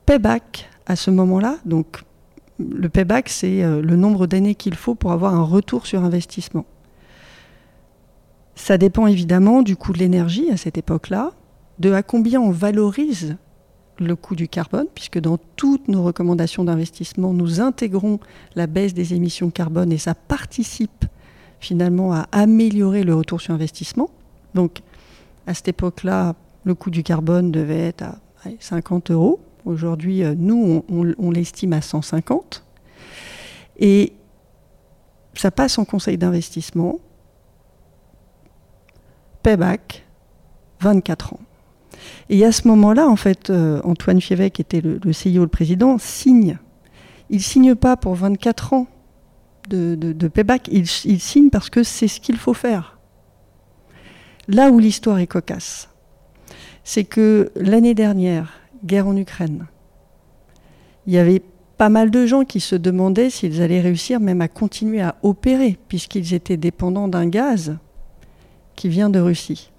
[0.04, 2.02] Payback, à ce moment-là, donc
[2.58, 6.66] le payback, c'est euh, le nombre d'années qu'il faut pour avoir un retour sur investissement.
[8.56, 11.30] Ça dépend évidemment du coût de l'énergie à cette époque-là,
[11.78, 13.36] de à combien on valorise
[14.00, 18.20] le coût du carbone, puisque dans toutes nos recommandations d'investissement, nous intégrons
[18.54, 21.04] la baisse des émissions carbone et ça participe
[21.60, 24.10] finalement à améliorer le retour sur investissement.
[24.54, 24.80] Donc
[25.46, 26.34] à cette époque-là,
[26.64, 28.16] le coût du carbone devait être à
[28.60, 29.40] 50 euros.
[29.64, 32.64] Aujourd'hui, euh, nous, on, l'estime à 150.
[33.78, 34.12] Et
[35.34, 36.98] ça passe en conseil d'investissement.
[39.42, 40.04] Payback,
[40.80, 41.40] 24 ans.
[42.30, 45.48] Et à ce moment-là, en fait, euh, Antoine Fievet, qui était le, le CEO, le
[45.48, 46.58] président, signe.
[47.30, 48.86] Il signe pas pour 24 ans
[49.68, 52.98] de, payback, il, il signe parce que c'est ce qu'il faut faire.
[54.48, 55.90] Là où l'histoire est cocasse,
[56.84, 59.66] c'est que l'année dernière, guerre en Ukraine,
[61.06, 61.42] il y avait
[61.76, 65.78] pas mal de gens qui se demandaient s'ils allaient réussir même à continuer à opérer,
[65.88, 67.76] puisqu'ils étaient dépendants d'un gaz
[68.74, 69.70] qui vient de Russie.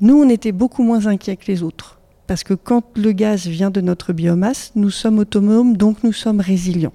[0.00, 3.70] Nous, on était beaucoup moins inquiets que les autres, parce que quand le gaz vient
[3.70, 6.94] de notre biomasse, nous sommes autonomes, donc nous sommes résilients.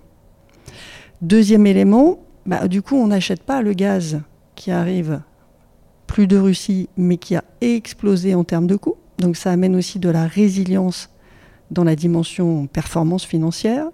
[1.21, 4.21] Deuxième élément, bah, du coup, on n'achète pas le gaz
[4.55, 5.21] qui arrive
[6.07, 8.95] plus de Russie, mais qui a explosé en termes de coûts.
[9.19, 11.09] Donc ça amène aussi de la résilience
[11.69, 13.87] dans la dimension performance financière.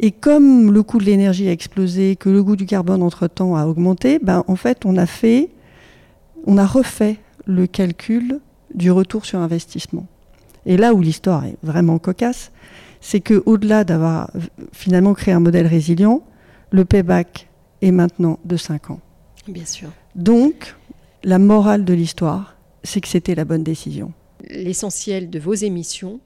[0.00, 3.66] Et comme le coût de l'énergie a explosé, que le goût du carbone entre-temps a
[3.66, 5.50] augmenté, ben, en fait, on a fait,
[6.46, 8.40] on a refait le calcul
[8.74, 10.06] du retour sur investissement.
[10.66, 12.50] Et là où l'histoire est vraiment cocasse,
[13.00, 14.30] c'est qu'au-delà d'avoir
[14.72, 16.22] finalement créé un modèle résilient,
[16.70, 17.48] le payback
[17.82, 19.00] est maintenant de 5 ans.
[19.46, 19.90] Bien sûr.
[20.14, 20.74] Donc,
[21.22, 24.12] la morale de l'histoire, c'est que c'était la bonne décision.
[24.48, 26.20] L'essentiel de vos émissions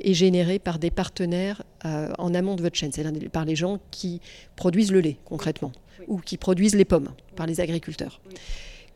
[0.00, 3.78] est généré par des partenaires euh, en amont de votre chaîne, c'est-à-dire par les gens
[3.90, 4.20] qui
[4.56, 5.72] produisent le lait concrètement,
[6.06, 8.20] ou qui produisent les pommes, par les agriculteurs.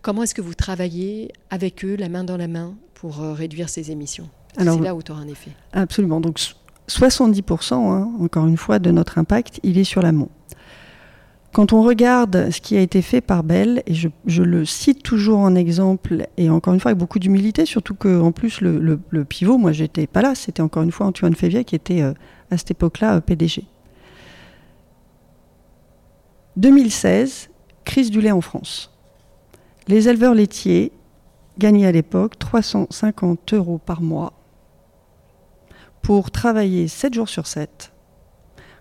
[0.05, 3.71] Comment est-ce que vous travaillez avec eux, la main dans la main, pour euh, réduire
[3.71, 4.29] ces émissions?
[4.59, 5.53] C'est là où tu auras un effet.
[5.73, 6.21] Absolument.
[6.21, 6.39] Donc
[6.91, 10.29] 70%, hein, encore une fois, de notre impact, il est sur l'amont.
[11.55, 15.39] Quand on regarde ce qui a été fait par Bell, et je, le cite toujours
[15.39, 19.73] en exemple, et encore une fois avec beaucoup d'humilité, surtout qu'en plus le, pivot, moi
[19.73, 22.13] j'étais pas là, c'était encore une fois Antoine Févier qui était euh,
[22.51, 23.65] à cette époque-là euh, PDG.
[26.59, 27.49] 2016,
[27.87, 28.94] crise du lait en France.
[29.87, 30.93] Les éleveurs laitiers
[31.59, 34.33] gagnaient à l'époque 350 euros par mois
[36.01, 37.93] pour travailler 7 jours sur 7,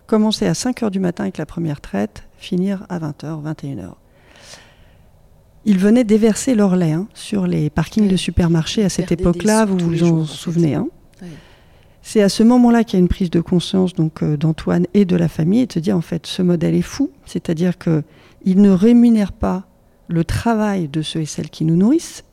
[0.06, 3.92] commencer à 5 heures du matin avec la première traite, finir à 20h, 21h.
[5.66, 9.78] Ils venaient déverser leur lait hein, sur les parkings de supermarchés à cette époque-là, vous
[9.78, 10.74] vous en souvenez.
[10.74, 10.88] Hein.
[12.02, 15.06] C'est à ce moment-là qu'il y a une prise de conscience donc euh, d'Antoine et
[15.06, 18.60] de la famille et de se dire en fait ce modèle est fou, c'est-à-dire qu'il
[18.60, 19.66] ne rémunère pas
[20.08, 22.24] le travail de ceux et celles qui nous nourrissent,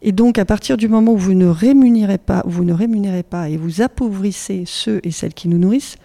[0.00, 3.48] et donc, à partir du moment où vous ne rémunérez pas, vous ne rémunérez pas
[3.48, 5.96] et vous appauvrissez ceux et celles qui nous nourrissent,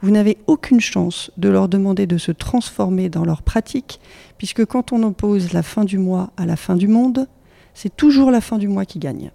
[0.00, 4.00] vous n'avez aucune chance de leur demander de se transformer dans leur pratique,
[4.38, 7.28] puisque quand on oppose la fin du mois à la fin du monde,
[7.74, 9.30] c'est toujours la fin du mois qui gagne.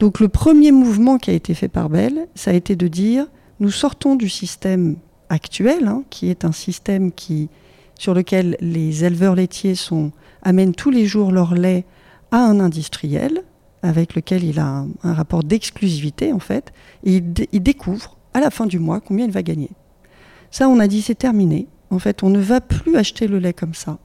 [0.00, 3.26] Donc le premier mouvement qui a été fait par Bell, ça a été de dire,
[3.60, 4.96] nous sortons du système
[5.28, 7.48] actuel, hein, qui est un système qui,
[8.02, 9.74] sur lequel les éleveurs laitiers
[10.42, 11.84] amènent tous les jours leur lait
[12.32, 13.44] à un industriel
[13.82, 16.72] avec lequel il a un, rapport d'exclusivité en fait,
[17.04, 19.70] et il, découvre à la fin du mois combien il va gagner.
[20.50, 21.68] Ça, on a dit c'est terminé.
[21.90, 24.00] En fait, on ne va plus acheter le lait comme ça.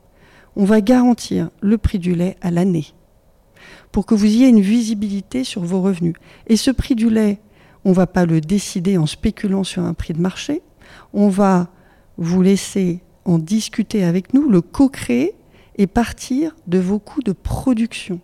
[0.55, 2.93] On va garantir le prix du lait à l'année
[3.91, 6.13] pour que vous ayez une visibilité sur vos revenus.
[6.45, 7.39] Et ce prix du lait,
[7.83, 10.61] on ne va pas le décider en spéculant sur un prix de marché.
[11.13, 11.69] On va
[12.17, 15.35] vous laisser en discuter avec nous, le co-créer
[15.77, 18.19] et partir de vos coûts de production.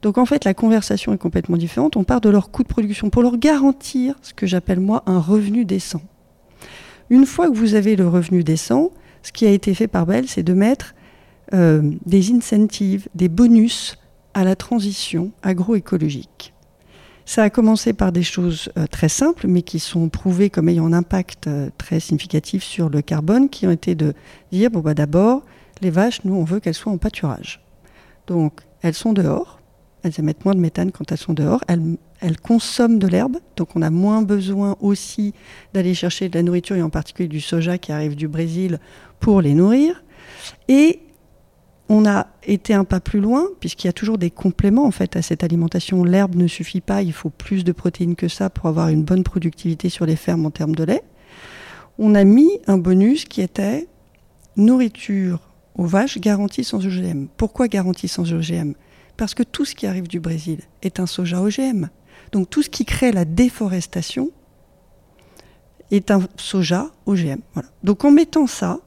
[0.00, 1.96] Donc en fait, la conversation est complètement différente.
[1.96, 5.18] On part de leurs coûts de production pour leur garantir ce que j'appelle moi un
[5.18, 6.00] revenu décent.
[7.10, 10.28] Une fois que vous avez le revenu décent, ce qui a été fait par Bell,
[10.28, 10.94] c'est de mettre
[11.52, 13.98] euh, des incentives, des bonus
[14.34, 16.54] à la transition agroécologique.
[17.28, 20.86] Ça a commencé par des choses euh, très simples, mais qui sont prouvées comme ayant
[20.86, 24.14] un impact euh, très significatif sur le carbone, qui ont été de
[24.50, 25.42] dire, bon bah d'abord,
[25.82, 27.60] les vaches, nous, on veut qu'elles soient en pâturage.
[28.28, 29.60] Donc, elles sont dehors,
[30.04, 33.82] elles émettent moins de méthane quand elles sont dehors, elles, consomment de l'herbe, donc on
[33.82, 35.34] a moins besoin aussi
[35.74, 38.80] d'aller chercher de la nourriture, et en particulier du soja qui arrive du Brésil,
[39.20, 40.02] pour les nourrir.
[40.68, 41.00] Et
[41.88, 45.16] on a été un pas plus loin, puisqu'il y a toujours des compléments en fait
[45.16, 46.04] à cette alimentation.
[46.04, 49.24] L'herbe ne suffit pas, il faut plus de protéines que ça pour avoir une bonne
[49.24, 51.02] productivité sur les fermes en termes de lait.
[51.98, 53.88] On a mis un bonus qui était
[54.56, 55.40] nourriture
[55.76, 57.26] aux vaches garantie sans OGM.
[57.36, 58.74] Pourquoi garantie sans OGM
[59.16, 61.88] Parce que tout ce qui arrive du Brésil est un soja OGM.
[62.32, 64.30] Donc tout ce qui crée la déforestation
[65.90, 67.40] est un soja OGM.
[67.82, 68.80] Donc en mettant ça,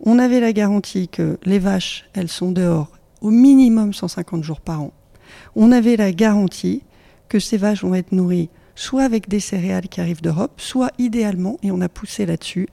[0.00, 2.88] on avait la garantie que les vaches, elles sont dehors
[3.20, 4.92] au minimum 150 jours par an.
[5.54, 6.82] On avait la garantie
[7.28, 11.58] que ces vaches vont être nourries soit avec des céréales qui arrivent d'Europe, soit idéalement,
[11.62, 12.66] et on a poussé là-dessus,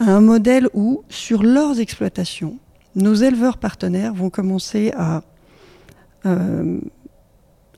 [0.00, 2.58] à un modèle où, sur leurs exploitations,
[2.96, 5.22] nos éleveurs partenaires vont commencer à
[6.26, 6.80] euh,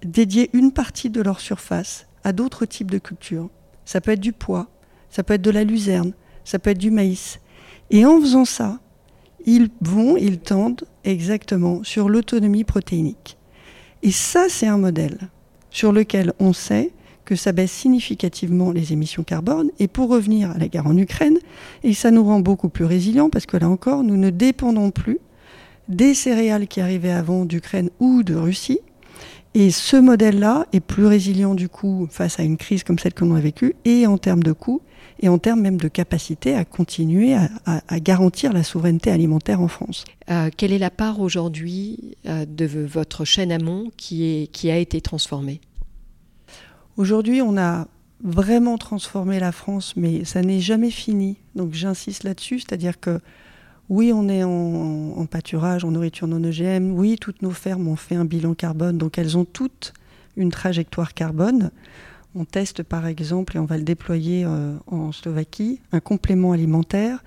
[0.03, 3.51] dédier une partie de leur surface à d'autres types de cultures.
[3.85, 4.69] Ça peut être du pois,
[5.11, 6.13] ça peut être de la luzerne,
[6.45, 7.39] ça peut être du maïs.
[7.91, 8.79] Et en faisant ça,
[9.47, 13.37] ils vont, ils tendent exactement sur l'autonomie protéinique.
[14.03, 15.19] Et ça, c'est un modèle
[15.71, 16.93] sur lequel on sait
[17.25, 19.71] que ça baisse significativement les émissions carbone.
[19.79, 21.39] Et pour revenir à la guerre en Ukraine,
[21.85, 25.19] et ça nous rend beaucoup plus résilients parce que là encore, nous ne dépendons plus
[25.89, 28.81] des céréales qui arrivaient avant d'Ukraine ou de Russie.
[29.55, 33.25] Et ce modèle-là est plus résilient du coup face à une crise comme celle que
[33.25, 34.81] l'on a vécue et en termes de coûts
[35.21, 40.05] et en termes même de capacité à continuer à, garantir la souveraineté alimentaire en France.
[40.31, 44.79] Euh, quelle est la part aujourd'hui euh, de votre chaîne amont qui, est, qui a
[44.79, 45.61] été transformée?
[46.97, 47.87] Aujourd'hui, on a
[48.23, 51.37] vraiment transformé la France, mais ça n'est jamais fini.
[51.55, 53.21] Donc j'insiste là-dessus, c'est-à-dire que
[53.89, 56.93] oui, on est en, pâturage, en nourriture non OGM.
[56.93, 59.93] Oui, toutes nos fermes ont fait un bilan carbone, donc elles ont toutes
[60.37, 61.73] une trajectoire carbone.
[62.35, 67.25] On teste par exemple, et on va le déployer euh, en Slovaquie, un complément alimentaire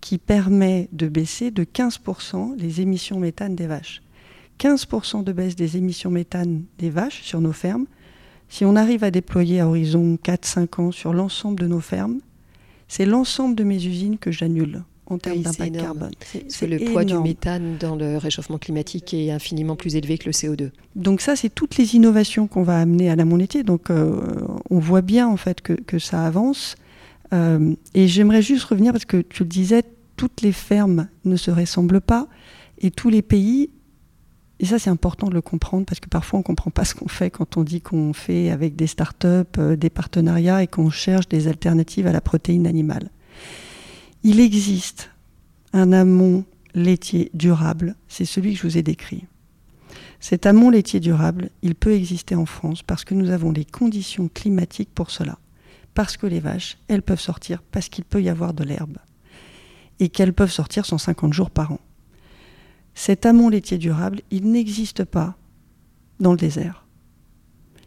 [0.00, 4.02] qui permet de baisser de 15% les émissions méthane des vaches.
[4.60, 7.86] 15% de baisse des émissions méthane des vaches sur nos fermes.
[8.50, 12.20] Si on arrive à déployer à horizon 4-5 ans sur l'ensemble de nos fermes,
[12.86, 16.12] c'est l'ensemble de mes usines que j'annule en termes d'impact carbone.
[16.48, 20.32] C'est le poids du méthane dans le réchauffement climatique est infiniment plus élevé que le
[20.32, 20.70] CO2.
[20.96, 23.62] Donc ça, c'est toutes les innovations qu'on va amener à la laitier.
[23.62, 24.20] Donc euh,
[24.70, 26.76] on voit bien en fait que, ça avance.
[27.32, 29.82] Euh, et j'aimerais juste revenir parce que tu le disais,
[30.16, 32.28] toutes les fermes ne se ressemblent pas
[32.78, 33.70] et tous les pays.
[34.60, 36.94] Et ça, c'est important de le comprendre parce que parfois on ne comprend pas ce
[36.94, 40.90] qu'on fait quand on dit qu'on fait avec des start-up, euh, des partenariats et qu'on
[40.90, 43.10] cherche des alternatives à la protéine animale.
[44.26, 45.10] Il existe
[45.74, 49.26] un amont laitier durable, c'est celui que je vous ai décrit.
[50.18, 54.30] Cet amont laitier durable, il peut exister en France parce que nous avons les conditions
[54.32, 55.38] climatiques pour cela.
[55.92, 58.96] Parce que les vaches, elles peuvent sortir parce qu'il peut y avoir de l'herbe.
[60.00, 61.80] Et qu'elles peuvent sortir 150 jours par an.
[62.94, 65.36] Cet amont laitier durable, il n'existe pas
[66.18, 66.86] dans le désert.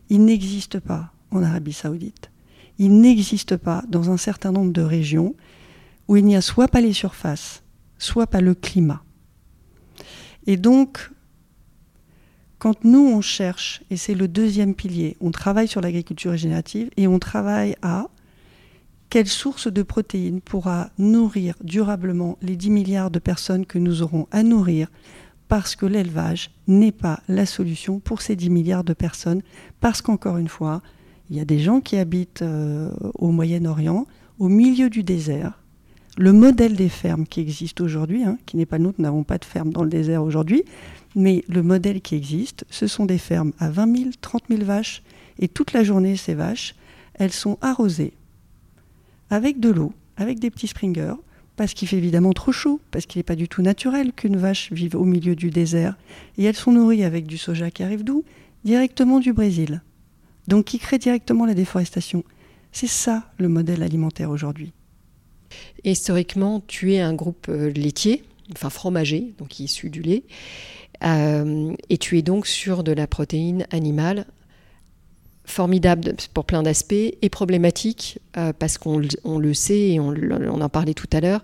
[0.09, 2.29] Il n'existe pas en Arabie saoudite.
[2.77, 5.33] Il n'existe pas dans un certain nombre de régions
[6.07, 7.63] où il n'y a soit pas les surfaces,
[7.97, 9.03] soit pas le climat.
[10.45, 11.11] Et donc,
[12.59, 17.07] quand nous, on cherche, et c'est le deuxième pilier, on travaille sur l'agriculture régénérative et
[17.07, 18.07] on travaille à
[19.09, 24.27] quelle source de protéines pourra nourrir durablement les 10 milliards de personnes que nous aurons
[24.31, 24.89] à nourrir
[25.47, 29.41] parce que l'élevage n'est pas la solution pour ces 10 milliards de personnes,
[29.79, 30.81] parce qu'encore une fois,
[31.29, 34.07] il y a des gens qui habitent euh, au Moyen-Orient,
[34.39, 35.63] au milieu du désert,
[36.17, 39.37] le modèle des fermes qui existe aujourd'hui, hein, qui n'est pas nous, nous n'avons pas
[39.37, 40.63] de ferme dans le désert aujourd'hui,
[41.15, 45.03] mais le modèle qui existe, ce sont des fermes à 20 000, 30 000 vaches,
[45.39, 46.75] et toute la journée, ces vaches,
[47.13, 48.13] elles sont arrosées
[49.29, 51.15] avec de l'eau, avec des petits springers,
[51.55, 54.71] parce qu'il fait évidemment trop chaud, parce qu'il n'est pas du tout naturel qu'une vache
[54.71, 55.97] vive au milieu du désert.
[56.37, 58.23] Et elles sont nourries avec du soja qui arrive d'où?
[58.63, 59.81] Directement du Brésil.
[60.47, 62.23] Donc qui crée directement la déforestation.
[62.71, 64.71] C'est ça le modèle alimentaire aujourd'hui.
[65.83, 70.23] Historiquement, tu es un groupe euh, laitier, enfin fromager, donc issu du lait,
[71.03, 74.25] euh, et tu es donc sur de la protéine animale
[75.45, 80.93] formidable pour plein d'aspects et problématique euh, parce qu'on le sait et on, en parlait
[80.93, 81.43] tout à l'heure,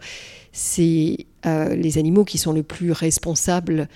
[0.52, 3.90] c'est les animaux qui sont le plus responsables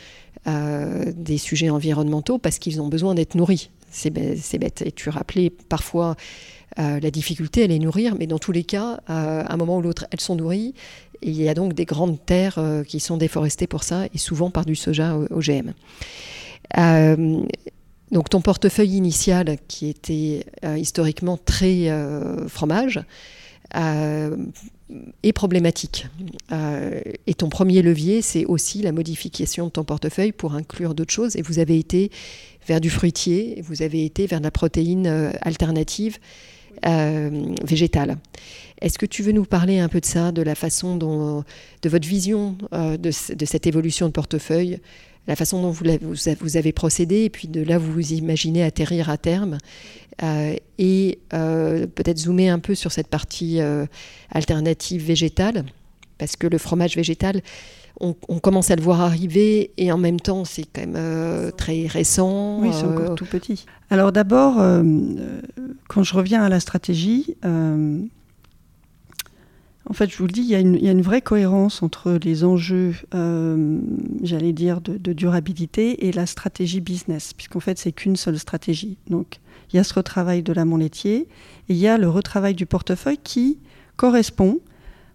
[0.46, 3.70] des sujets environnementaux parce qu'ils ont besoin d'être nourris.
[3.90, 4.84] C'est bête.
[4.86, 6.16] Et tu rappelais parfois
[6.80, 9.78] euh, la difficulté, elle est nourrir, mais dans tous les cas, euh, à un moment
[9.78, 10.74] ou l'autre, elles sont nourries.
[11.24, 14.52] Il y a donc des grandes terres euh, qui sont déforestées pour ça, et souvent
[14.52, 15.74] par du soja OGM.
[18.12, 20.46] donc ton portefeuille initial, qui était
[20.78, 21.90] historiquement très
[22.48, 23.02] fromage,
[23.74, 26.08] est problématique.
[26.52, 31.36] et ton premier levier, c'est aussi la modification de ton portefeuille pour inclure d'autres choses.
[31.36, 32.12] Et vous avez été
[32.68, 38.18] vers du fruitier, vous avez été vers la protéine alternative euh, végétale.
[38.82, 41.44] Est-ce que tu veux nous parler un peu de ça, de la façon dont,
[41.82, 44.80] de votre vision euh, de, cette évolution de portefeuille,
[45.28, 45.86] la façon dont vous,
[46.40, 49.58] vous, avez procédé, et puis de là vous vous imaginez atterrir à terme,
[50.24, 53.60] euh, et peut-être zoomer un peu sur cette partie
[54.32, 55.66] alternative végétale,
[56.18, 57.42] parce que le fromage végétal,
[58.00, 62.60] on, commence à le voir arriver et en même temps c'est quand même très récent.
[62.62, 63.66] Oui, c'est encore tout petit.
[63.90, 64.62] Alors d'abord,
[65.88, 68.02] quand je reviens à la stratégie, euh,
[69.90, 72.94] En fait, je vous le dis, il y a une, vraie cohérence entre les enjeux,
[73.16, 73.80] euh,
[74.22, 78.98] j'allais dire, de, durabilité et la stratégie business, puisqu'en fait, c'est qu'une seule stratégie.
[79.10, 79.40] Donc,
[79.72, 81.28] il y a ce retravail de l'amont laitier
[81.70, 83.60] et il y a le retravail du portefeuille qui
[83.96, 84.60] correspond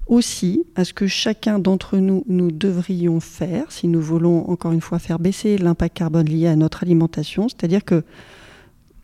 [0.07, 4.81] aussi à ce que chacun d'entre nous, nous devrions faire si nous voulons, encore une
[4.81, 7.49] fois, faire baisser l'impact carbone lié à notre alimentation.
[7.49, 8.05] C'est-à-dire que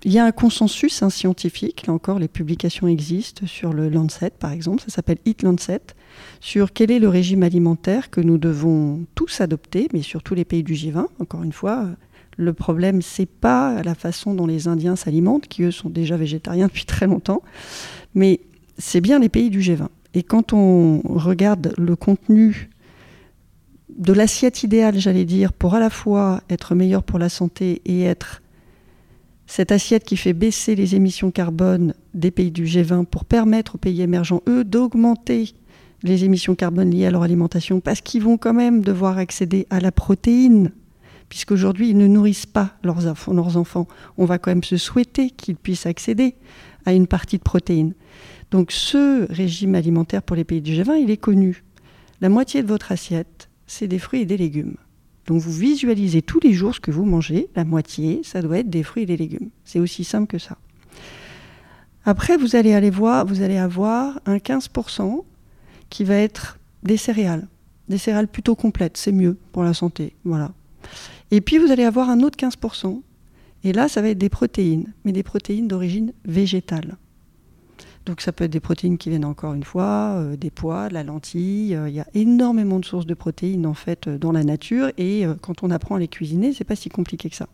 [0.05, 4.31] il y a un consensus un scientifique, là encore les publications existent sur le Lancet
[4.31, 5.81] par exemple, ça s'appelle Eat Lancet,
[6.41, 10.45] sur quel est le régime alimentaire que nous devons tous adopter, mais sur tous les
[10.45, 11.07] pays du G20.
[11.19, 11.89] Encore une fois,
[12.37, 16.69] le problème c'est pas la façon dont les Indiens s'alimentent, qui eux sont déjà végétariens
[16.69, 17.43] depuis très longtemps,
[18.15, 18.41] mais
[18.79, 19.89] c'est bien les pays du G20.
[20.15, 22.71] Et quand on regarde le contenu
[23.97, 28.03] de l'assiette idéale, j'allais dire, pour à la fois être meilleur pour la santé et
[28.05, 28.43] être
[29.47, 33.79] cette assiette qui fait baisser les émissions carbone des pays du G20 pour permettre aux
[33.79, 35.55] pays émergents, eux, d'augmenter
[36.03, 39.81] les émissions carbone liées à leur alimentation, parce qu'ils vont quand même devoir accéder à
[39.81, 40.71] la protéine,
[41.29, 43.07] puisqu'aujourd'hui, ils ne nourrissent pas leurs,
[43.57, 43.89] enfants.
[44.17, 46.35] On va quand même se souhaiter qu'ils puissent accéder
[46.85, 47.95] à une partie de protéines.
[48.51, 51.65] Donc ce régime alimentaire pour les pays du G20, il est connu.
[52.21, 54.77] La moitié de votre assiette, c'est des fruits et des légumes.
[55.27, 58.71] Donc vous visualisez tous les jours ce que vous mangez, la moitié, ça doit être
[58.71, 59.51] des fruits et des légumes.
[59.65, 60.57] C'est aussi simple que ça.
[62.05, 65.25] Après, vous allez aller voir, vous allez avoir un 15%
[65.91, 67.47] qui va être des céréales,
[67.89, 70.53] des céréales plutôt complètes, c'est mieux pour la santé, voilà.
[71.31, 73.03] Et puis vous allez avoir un autre 15%,
[73.65, 76.97] et là ça va être des protéines, mais des protéines d'origine végétale.
[78.09, 80.95] Donc ça peut être des protéines qui viennent encore une fois, euh, des pois, de
[80.95, 81.75] la lentille.
[81.75, 84.91] Euh, il y a énormément de sources de protéines en fait euh, dans la nature
[84.97, 87.49] et quand on apprend à les cuisiner, c'est pas si compliqué que ça.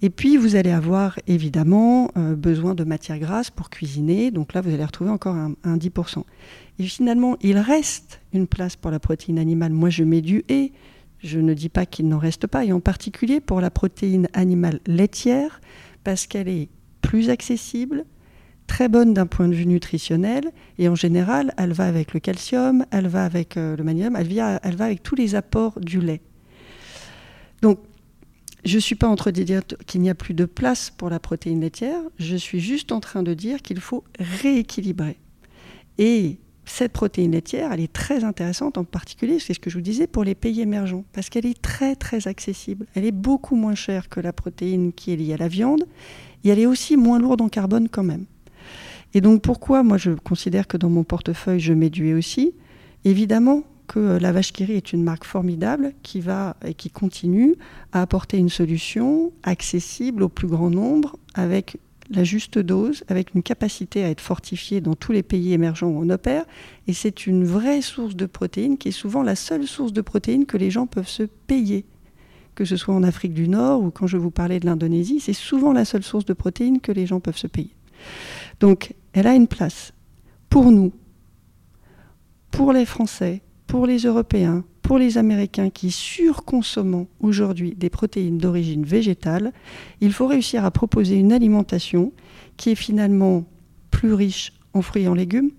[0.00, 4.30] Et puis vous allez avoir évidemment besoin de matières grasses pour cuisiner.
[4.30, 6.24] Donc là, vous allez retrouver encore un, 10%.
[6.78, 9.72] Et finalement, il reste une place pour la protéine animale.
[9.72, 10.72] Moi, je mets du et.
[11.20, 14.80] Je ne dis pas qu'il n'en reste pas, et en particulier pour la protéine animale
[14.86, 15.60] laitière,
[16.02, 16.68] parce qu'elle est
[17.00, 18.04] plus accessible,
[18.66, 22.84] très bonne d'un point de vue nutritionnel et en général, elle va avec le calcium,
[22.90, 26.20] elle va avec euh, le magnésium, elle, elle, va avec tous les apports du lait.
[27.62, 27.80] Donc,
[28.64, 31.10] je ne suis pas en train de dire qu'il n'y a plus de place pour
[31.10, 35.18] la protéine laitière, je suis juste en train de dire qu'il faut rééquilibrer.
[35.98, 39.82] Et cette protéine laitière, elle est très intéressante en particulier, c'est ce que je vous
[39.82, 42.86] disais, pour les pays émergents, parce qu'elle est très très accessible.
[42.94, 45.84] Elle est beaucoup moins chère que la protéine qui est liée à la viande,
[46.42, 48.24] et elle est aussi moins lourde en carbone quand même.
[49.14, 52.54] Et donc pourquoi moi je considère que dans mon portefeuille je mets du aussi?
[53.04, 57.54] Évidemment que euh, la vache qui est une marque formidable qui va et qui continue
[57.92, 61.78] à apporter une solution accessible au plus grand nombre avec
[62.10, 66.02] la juste dose, avec une capacité à être fortifiée dans tous les pays émergents où
[66.02, 66.44] on opère.
[66.86, 70.44] Et c'est une vraie source de protéines qui est souvent la seule source de protéines
[70.44, 71.86] que les gens peuvent se payer.
[72.54, 75.32] Que ce soit en Afrique du Nord ou quand je vous parlais de l'Indonésie, c'est
[75.32, 77.74] souvent la seule source de protéines que les gens peuvent se payer.
[78.60, 79.92] Donc elle a une place
[80.50, 80.92] pour nous,
[82.50, 88.84] pour les Français, pour les Européens, pour les Américains qui surconsomment aujourd'hui des protéines d'origine
[88.84, 89.52] végétale.
[90.00, 92.12] Il faut réussir à proposer une alimentation
[92.56, 93.44] qui est finalement
[93.90, 95.52] plus riche en fruits et en légumes,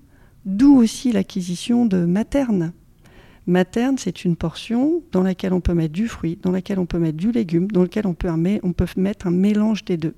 [0.46, 2.74] d'où aussi l'acquisition de materne.
[3.48, 7.00] Materne, c'est une portion dans laquelle on peut mettre du fruit, dans laquelle on peut
[7.00, 10.16] mettre du légume, dans laquelle on peut, on peut mettre un mélange des deux.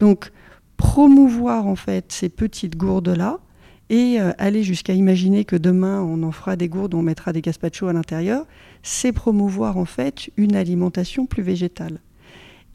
[0.00, 0.30] Donc,
[0.76, 3.40] promouvoir en fait ces petites gourdes-là
[3.90, 7.42] et euh, aller jusqu'à imaginer que demain on en fera des gourdes, on mettra des
[7.42, 8.46] gazpacho à l'intérieur,
[8.82, 12.00] c'est promouvoir en fait une alimentation plus végétale.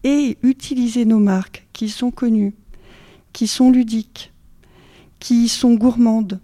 [0.04, 2.54] Et utiliser nos marques qui sont connues,
[3.34, 4.32] qui sont ludiques,
[5.20, 6.40] qui sont gourmandes,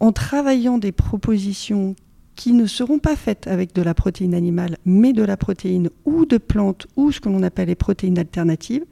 [0.00, 1.94] en travaillant des propositions
[2.38, 6.24] qui ne seront pas faites avec de la protéine animale, mais de la protéine ou
[6.24, 8.84] de plantes ou ce que l'on appelle les protéines alternatives,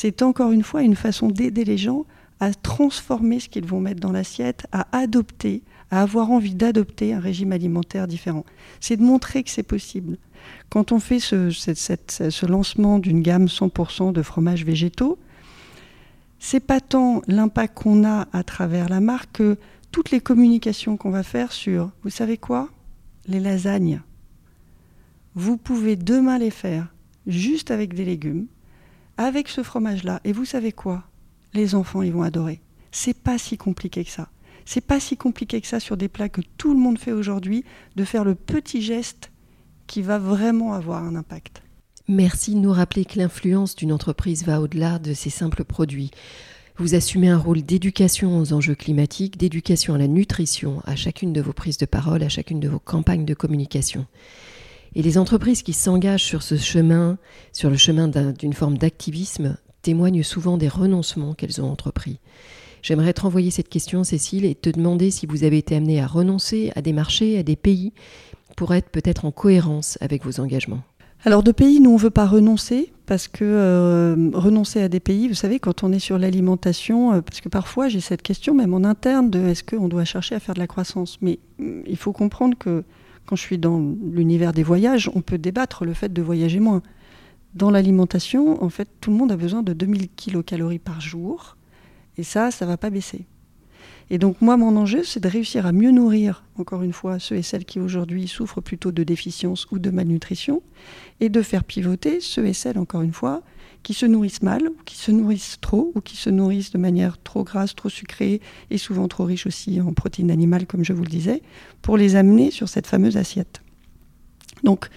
[0.00, 2.06] c'est encore une fois une façon d'aider les gens
[2.40, 7.20] à transformer ce qu'ils vont mettre dans l'assiette, à adopter, à avoir envie d'adopter un
[7.20, 8.46] régime alimentaire différent.
[8.80, 10.16] C'est de montrer que c'est possible.
[10.70, 15.18] Quand on fait ce, ce lancement d'une gamme 100% de fromages végétaux,
[16.38, 19.58] c'est pas tant l'impact qu'on a à travers la marque que
[19.92, 22.70] toutes les communications qu'on va faire sur, vous savez quoi?
[23.26, 24.00] Les lasagnes.
[25.34, 26.86] Vous pouvez demain les faire
[27.26, 28.46] juste avec des légumes,
[29.20, 30.22] avec ce fromage-là.
[30.24, 31.04] Et vous savez quoi?
[31.52, 32.62] Les enfants, ils vont adorer.
[32.90, 34.30] C'est pas si compliqué que ça.
[34.64, 37.64] C'est pas si compliqué que ça sur des plats que tout le monde fait aujourd'hui,
[37.96, 39.30] de faire le petit geste
[39.86, 41.62] qui va vraiment avoir un impact.
[42.08, 46.10] Merci de nous rappeler que l'influence d'une entreprise va au-delà de ses simples produits.
[46.78, 51.42] Vous assumez un rôle d'éducation aux enjeux climatiques, d'éducation à la nutrition, à chacune de
[51.42, 54.06] vos prises de parole, à chacune de vos campagnes de communication.
[54.94, 57.18] Et les entreprises qui s'engagent sur ce chemin,
[57.52, 62.18] sur le chemin d'une forme d'activisme, témoignent souvent des renoncements qu'elles ont entrepris.
[62.82, 66.06] J'aimerais te renvoyer cette question, Cécile, et te demander si vous avez été amené à
[66.06, 67.92] renoncer à des marchés, à des pays,
[68.56, 70.82] pour être peut-être en cohérence avec vos engagements.
[71.24, 75.28] Alors de pays, nous on veut pas renoncer parce que euh, renoncer à des pays,
[75.28, 78.72] vous savez, quand on est sur l'alimentation, euh, parce que parfois j'ai cette question même
[78.72, 81.18] en interne de est-ce qu'on doit chercher à faire de la croissance?
[81.20, 82.84] Mais mm, il faut comprendre que
[83.30, 86.82] quand je suis dans l'univers des voyages, on peut débattre le fait de voyager moins.
[87.54, 91.56] Dans l'alimentation, en fait, tout le monde a besoin de 2000 kilocalories par jour,
[92.18, 93.26] et ça, ça va pas baisser.
[94.10, 97.36] Et donc moi, mon enjeu, c'est de réussir à mieux nourrir, encore une fois, ceux
[97.36, 100.60] et celles qui aujourd'hui souffrent plutôt de déficience ou de malnutrition,
[101.20, 103.44] et de faire pivoter ceux et celles, encore une fois,
[103.82, 107.20] qui se nourrissent mal, ou qui se nourrissent trop, ou qui se nourrissent de manière
[107.22, 111.02] trop grasse, trop sucrée, et souvent trop riche aussi en protéines animales, comme je vous
[111.02, 111.42] le disais,
[111.82, 113.62] pour les amener sur cette fameuse assiette.
[114.64, 114.88] Donc,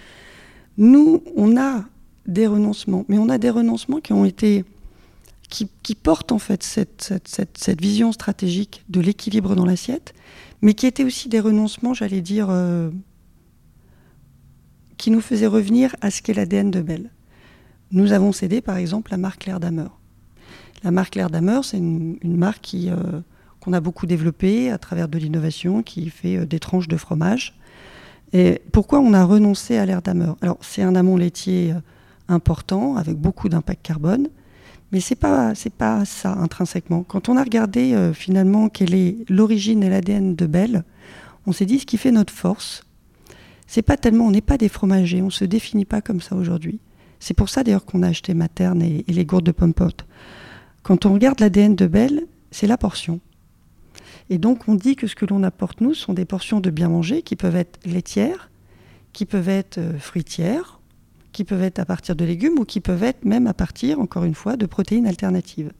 [0.76, 1.84] nous, on a
[2.26, 4.64] des renoncements, mais on a des renoncements qui ont été
[5.82, 10.12] qui, porte en fait cette, vision stratégique de l'équilibre dans l'assiette,
[10.62, 12.90] mais qui étaient aussi des renoncements, j'allais dire, euh,
[14.96, 17.10] qui nous faisaient revenir à ce qu'est l'ADN de Bell.
[17.94, 19.88] Nous avons cédé par exemple la marque Claire Damer.
[20.82, 23.20] La marque Claire Damer, c'est une, marque euh,
[23.60, 27.56] qu'on a beaucoup développée à travers de l'innovation, qui fait euh, des tranches de fromage.
[28.32, 30.34] Et pourquoi on a renoncé à l'air Damer?
[30.42, 31.72] Alors, c'est un amont laitier
[32.26, 34.28] important, avec beaucoup d'impact carbone.
[34.90, 37.04] Mais c'est pas c'est pas ça intrinsèquement.
[37.04, 40.82] Quand on a regardé euh, finalement quelle est l'origine et l'ADN de Belle,
[41.46, 42.82] on s'est dit ce qui fait notre force,
[43.68, 46.80] c'est pas tellement on n'est pas des fromagers, on se définit pas comme ça aujourd'hui.
[47.24, 50.04] C'est pour ça d'ailleurs qu'on a acheté Materne et, les gourdes de pompote.
[50.82, 53.18] Quand on regarde l'ADN de Belle, c'est la portion.
[54.28, 56.90] Et donc on dit que ce que l'on apporte nous sont des portions de bien
[56.90, 58.50] manger qui peuvent être laitières,
[59.14, 60.80] qui peuvent être euh, fruitières,
[61.32, 64.24] qui peuvent être à partir de légumes ou qui peuvent être même à partir, encore
[64.24, 65.72] une fois, de protéines alternatives.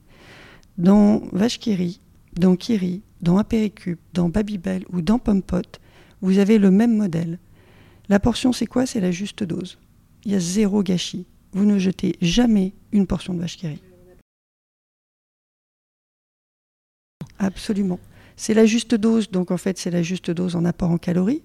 [0.79, 2.01] Dans vache kiri,
[2.33, 5.61] dans kiri, dans apéricube, dans babybel ou dans pompot,
[6.21, 7.37] vous avez le même modèle.
[8.09, 8.87] La portion, c'est quoi?
[8.87, 9.77] C'est la juste dose.
[10.25, 11.27] Il y a zéro gâchis.
[11.55, 13.81] Vous ne jetez jamais une portion de vache kiri.
[17.39, 17.97] Absolument.
[18.35, 21.41] C'est la juste dose, donc en fait c'est la juste dose en apport en calories,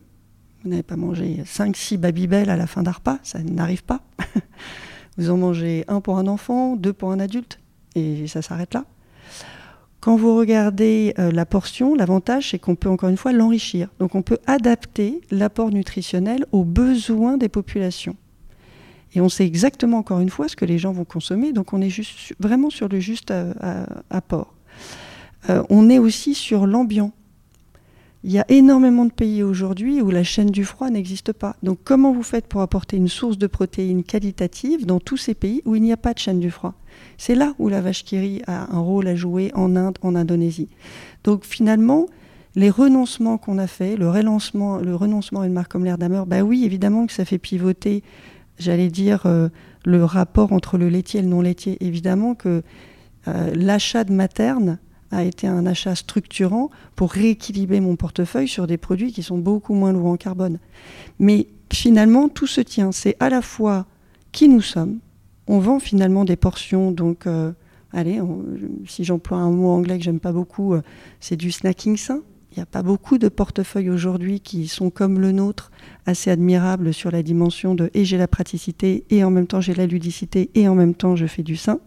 [0.65, 4.03] vous n'avez pas mangé 5-6 babybel à la fin d'un repas, ça n'arrive pas.
[5.17, 7.61] vous en mangez un pour un enfant, deux pour un adulte,
[7.95, 8.85] et ça s'arrête là.
[10.01, 13.89] Quand vous regardez euh, la portion, l'avantage c'est qu'on peut encore une fois l'enrichir.
[14.01, 18.17] Donc on peut adapter l'apport nutritionnel aux besoins des populations.
[19.15, 21.81] Et on sait exactement encore une fois ce que les gens vont consommer, donc on
[21.81, 24.55] est juste, vraiment sur le juste euh, apport.
[25.49, 27.13] Euh, on est aussi sur l'ambiant.
[28.23, 31.57] Il y a énormément de pays aujourd'hui où la chaîne du froid n'existe pas.
[31.63, 35.63] Donc comment vous faites pour apporter une source de protéines qualitative dans tous ces pays
[35.65, 36.75] où il n'y a pas de chaîne du froid?
[37.17, 40.69] C'est là où la vache qui a un rôle à jouer en Inde, en Indonésie.
[41.25, 42.07] Donc finalement,
[42.57, 46.43] les renoncements qu'on a faits, le, le renoncement à une marque comme l'air d'Amer, bah
[46.43, 48.03] oui, évidemment que ça fait pivoter,
[48.61, 49.49] j'allais dire, euh,
[49.85, 51.77] le rapport entre le laitier et le non laitier.
[51.81, 52.63] Évidemment que
[53.29, 54.79] euh, l'achat de materne
[55.11, 59.75] a été un achat structurant pour rééquilibrer mon portefeuille sur des produits qui sont beaucoup
[59.75, 60.59] moins lourds en carbone.
[61.19, 62.93] Mais finalement, tout se tient.
[62.93, 63.87] C'est à la fois
[64.33, 64.99] qui nous sommes.
[65.49, 67.53] On vend finalement des portions, donc, euh,
[67.93, 68.21] allez,
[68.87, 70.77] si j'emploie un mot anglais que j'aime pas beaucoup,
[71.19, 72.21] c'est du snacking sain.
[72.53, 75.71] Il n'y a pas beaucoup de portefeuilles aujourd'hui qui sont comme le nôtre,
[76.05, 79.75] assez admirables sur la dimension de et j'ai la praticité, et en même temps j'ai
[79.75, 81.79] la ludicité, et en même temps je fais du sain.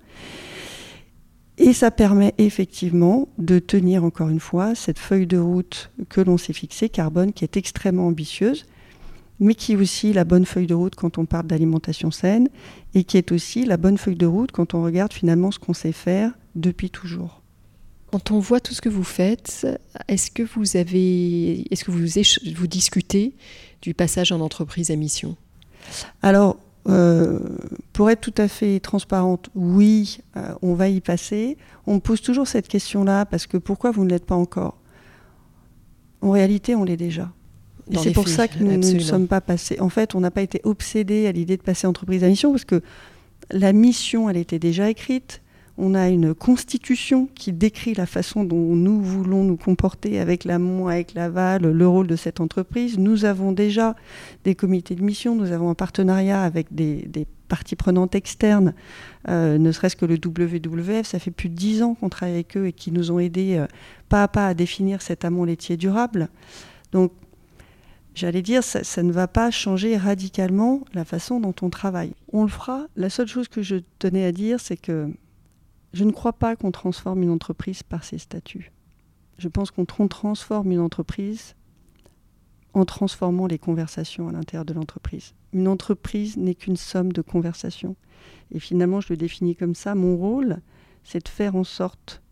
[1.58, 6.38] Et ça permet effectivement de tenir encore une fois cette feuille de route que l'on
[6.38, 8.66] s'est fixée, carbone, qui est extrêmement ambitieuse,
[9.40, 12.48] mais qui est aussi la bonne feuille de route quand on parle d'alimentation saine,
[12.96, 15.74] et qui est aussi la bonne feuille de route quand on regarde finalement ce qu'on
[15.74, 17.43] sait faire depuis toujours.
[18.14, 19.66] Quand on voit tout ce que vous faites,
[20.08, 22.06] est-ce que vous avez, est-ce que vous,
[22.56, 23.34] vous discutez
[23.82, 25.36] du passage en entreprise à mission?
[26.22, 26.58] Alors,
[26.88, 27.40] euh,
[27.92, 31.58] pour être tout à fait transparente, oui, euh, on va y passer.
[31.88, 34.78] On me pose toujours cette question-là parce que pourquoi vous ne l'êtes pas encore?
[36.22, 37.32] En réalité, on l'est déjà.
[37.90, 39.80] Et c'est pour ça que nous ne sommes pas passés.
[39.80, 42.66] En fait, on n'a pas été obsédés à l'idée de passer entreprise à mission parce
[42.66, 42.84] que
[43.50, 45.42] la mission, elle était déjà écrite.
[45.78, 50.88] On a une constitution qui décrit la façon dont nous voulons nous comporter avec l'amont,
[50.88, 53.00] avec l'aval, le rôle de cette entreprise.
[53.00, 53.96] Nous avons déjà
[54.44, 58.74] des comités de mission, nous avons un partenariat avec des, parties prenantes externes,
[59.28, 62.68] ne serait-ce que le WWF, ça fait plus de dix ans qu'on travaille avec eux
[62.68, 63.64] et qui nous ont aidés
[64.10, 66.30] pas à pas à définir cet amont laitier durable.
[66.92, 67.12] Donc,
[68.16, 72.14] j'allais dire, ça, ça, ne va pas changer radicalement la façon dont on travaille.
[72.32, 72.86] On le fera.
[72.96, 75.10] La seule chose que je tenais à dire, c'est que
[75.94, 78.72] je ne crois pas qu'on transforme une entreprise par ses statuts.
[79.38, 81.56] Je pense qu'on transforme une entreprise
[82.74, 85.34] en transformant les conversations à l'intérieur de l'entreprise.
[85.54, 87.96] Une entreprise n'est qu'une somme de conversations.
[88.52, 89.94] Et finalement, je le définis comme ça.
[89.94, 90.60] Mon rôle,
[91.04, 92.24] c'est de faire en sorte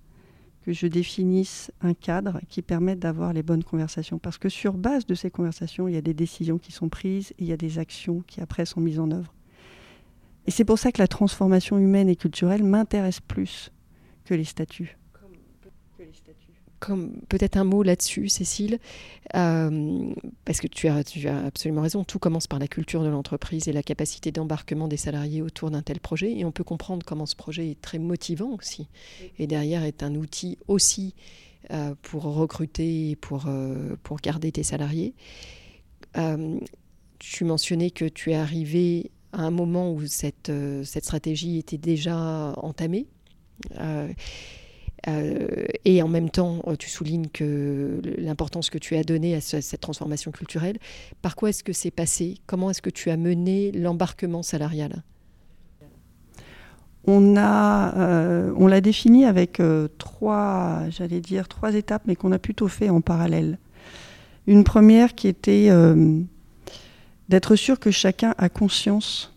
[0.64, 4.18] que je définisse un cadre qui permette d'avoir les bonnes conversations.
[4.18, 7.32] Parce que sur base de ces conversations, il y a des décisions qui sont prises,
[7.32, 9.34] et il y a des actions qui après sont mises en œuvre.
[10.48, 13.72] Et c'est pour ça que la transformation humaine et culturelle m'intéresse plus
[14.26, 14.98] que les statuts.
[16.80, 18.80] Comme peut-être un mot là-dessus, Cécile,
[19.36, 20.14] euh,
[20.46, 21.04] parce que tu as,
[21.46, 25.44] absolument raison, tout commence par la culture de l'entreprise et la capacité d'embarquement des salariés
[25.44, 26.36] autour d'un tel projet.
[26.36, 28.88] Et on peut comprendre comment ce projet est très motivant aussi.
[29.38, 31.14] Et derrière est un outil aussi
[31.70, 35.14] euh, pour recruter et pour, euh, pour garder tes salariés.
[37.20, 42.54] tu mentionnais que tu es arrivé à un moment où cette, euh, stratégie était déjà
[42.58, 43.08] entamée.
[43.80, 44.10] Euh,
[45.08, 49.82] euh, et en même temps, tu soulignes que l'importance que tu as donnée à cette
[49.82, 50.78] transformation culturelle.
[51.22, 52.38] Par quoi est-ce que c'est passé?
[52.46, 55.04] Comment est-ce que tu as mené l'embarquement salarial?
[57.06, 59.60] On a, on l'a défini avec
[59.98, 63.58] trois, j'allais dire trois étapes, mais qu'on a plutôt fait en parallèle.
[64.46, 65.72] Une première qui était
[67.32, 69.34] d'être sûr que chacun a conscience,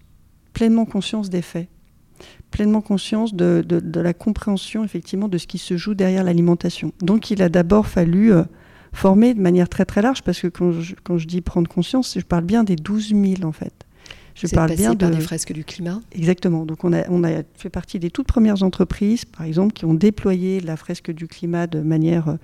[0.52, 1.68] pleinement conscience des faits,
[2.50, 3.64] pleinement conscience de,
[3.94, 6.92] la compréhension effectivement de ce qui se joue derrière l'alimentation.
[7.00, 8.42] Donc il a d'abord fallu euh,
[8.92, 10.72] former de manière très très large, parce que quand
[11.18, 13.72] je, dis prendre conscience, je parle bien des 12 000 en fait.
[14.34, 16.00] Je parle bien par des fresques du climat.
[16.10, 16.66] Exactement.
[16.66, 19.94] Donc on a, on a fait partie des toutes premières entreprises, par exemple, qui ont
[19.94, 22.36] déployé la fresque du climat de manière euh,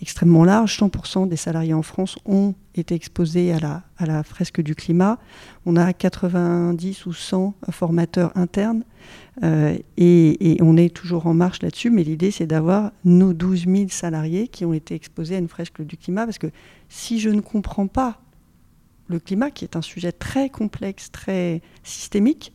[0.00, 0.78] extrêmement large.
[0.78, 5.18] 100% des salariés en France ont été exposés à la, à la fresque du climat.
[5.66, 8.84] On a 90 ou 100 formateurs internes
[9.42, 11.90] euh, et, on est toujours en marche là-dessus.
[11.90, 15.82] Mais l'idée, c'est d'avoir nos 12 000 salariés qui ont été exposés à une fresque
[15.82, 16.24] du climat.
[16.24, 16.48] Parce que
[16.88, 18.20] si je ne comprends pas
[19.06, 22.52] le climat, qui est un sujet très complexe, très systémique,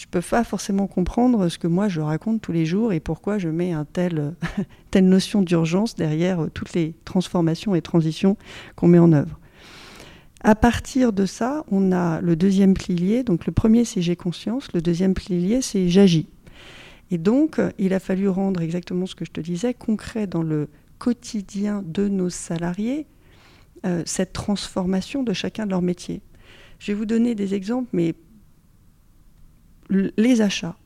[0.00, 3.00] je ne peux pas forcément comprendre ce que moi je raconte tous les jours et
[3.00, 4.34] pourquoi je mets un tel,
[4.90, 8.38] telle notion d'urgence derrière toutes les transformations et transitions
[8.76, 9.38] qu'on met en œuvre.
[10.42, 13.24] À partir de ça, on a le deuxième pilier.
[13.24, 14.72] Donc le premier, c'est j'ai conscience.
[14.72, 16.28] Le deuxième pilier, c'est j'agis.
[17.10, 20.70] Et donc, il a fallu rendre exactement ce que je te disais, concret dans le
[20.98, 23.06] quotidien de nos salariés,
[23.84, 26.22] euh, cette transformation de chacun de leur métier.
[26.78, 28.14] Je vais vous donner des exemples, mais
[29.90, 30.76] les achats.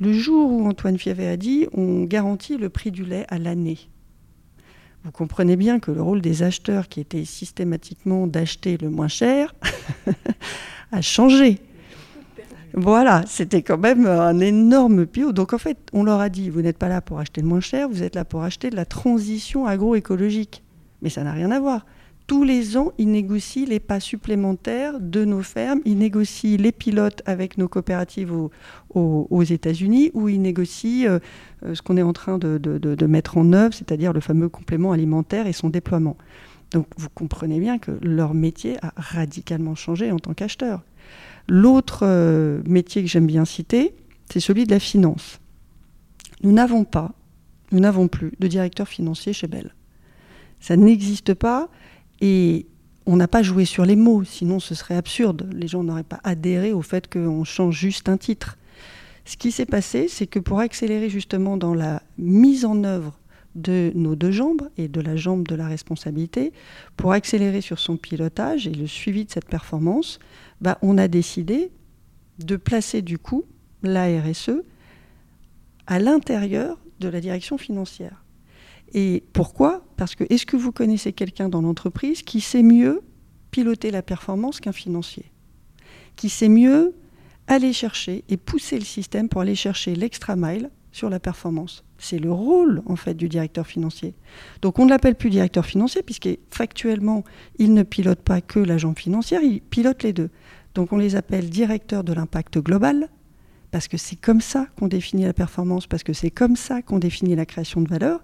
[0.00, 3.78] Le jour où Antoine Fiavet a dit on garantit le prix du lait à l'année.
[5.04, 9.54] Vous comprenez bien que le rôle des acheteurs, qui était systématiquement d'acheter le moins cher,
[10.92, 11.58] a changé.
[12.74, 15.32] Voilà, c'était quand même un énorme pio.
[15.32, 17.60] Donc en fait, on leur a dit, vous n'êtes pas là pour acheter le moins
[17.60, 20.62] cher, vous êtes là pour acheter de la transition agroécologique.
[21.02, 21.86] Mais ça n'a rien à voir
[22.30, 27.22] tous les ans, ils négocient les pas supplémentaires de nos fermes, ils négocient les pilotes
[27.26, 28.32] avec nos coopératives
[28.94, 31.18] aux, États-Unis, ou ils négocient euh,
[31.64, 35.48] euh, ce qu'on est en train de, mettre en œuvre, c'est-à-dire le fameux complément alimentaire
[35.48, 36.16] et son déploiement.
[36.70, 40.82] Donc vous comprenez bien que leur métier a radicalement changé en tant qu'acheteur.
[41.48, 43.92] L'autre euh, métier que j'aime bien citer,
[44.30, 45.40] c'est celui de la finance.
[46.44, 47.10] Nous n'avons pas,
[47.72, 49.74] nous n'avons plus de directeur financier chez Bell.
[50.60, 51.68] Ça n'existe pas.
[52.20, 52.66] Et
[53.06, 55.48] on n'a pas joué sur les mots, sinon ce serait absurde.
[55.52, 58.56] Les gens n'auraient pas adhéré au fait qu'on change juste un titre.
[59.24, 63.18] Ce qui s'est passé, c'est que pour accélérer justement dans la mise en œuvre
[63.54, 66.52] de nos deux jambes et de la jambe de la responsabilité,
[66.96, 70.18] pour accélérer sur son pilotage et le suivi de cette performance,
[70.60, 71.70] bah, on a décidé
[72.38, 73.44] de placer du coup
[73.82, 74.62] la RSE
[75.86, 78.24] à l'intérieur de la direction financière.
[78.92, 79.84] Et pourquoi?
[79.96, 83.02] Parce que est-ce que vous connaissez quelqu'un dans l'entreprise qui sait mieux
[83.50, 85.26] piloter la performance qu'un financier?
[86.16, 86.94] Qui sait mieux
[87.46, 91.84] aller chercher et pousser le système pour aller chercher l'extra mile sur la performance?
[91.98, 94.14] C'est le rôle en fait du directeur financier.
[94.62, 97.24] Donc on ne l'appelle plus directeur financier puisque factuellement
[97.58, 100.30] il ne pilote pas que l'agent financier, il pilote les deux.
[100.74, 103.08] Donc on les appelle directeurs de l'impact global
[103.70, 106.98] parce que c'est comme ça qu'on définit la performance, parce que c'est comme ça qu'on
[106.98, 108.20] définit la création de valeur.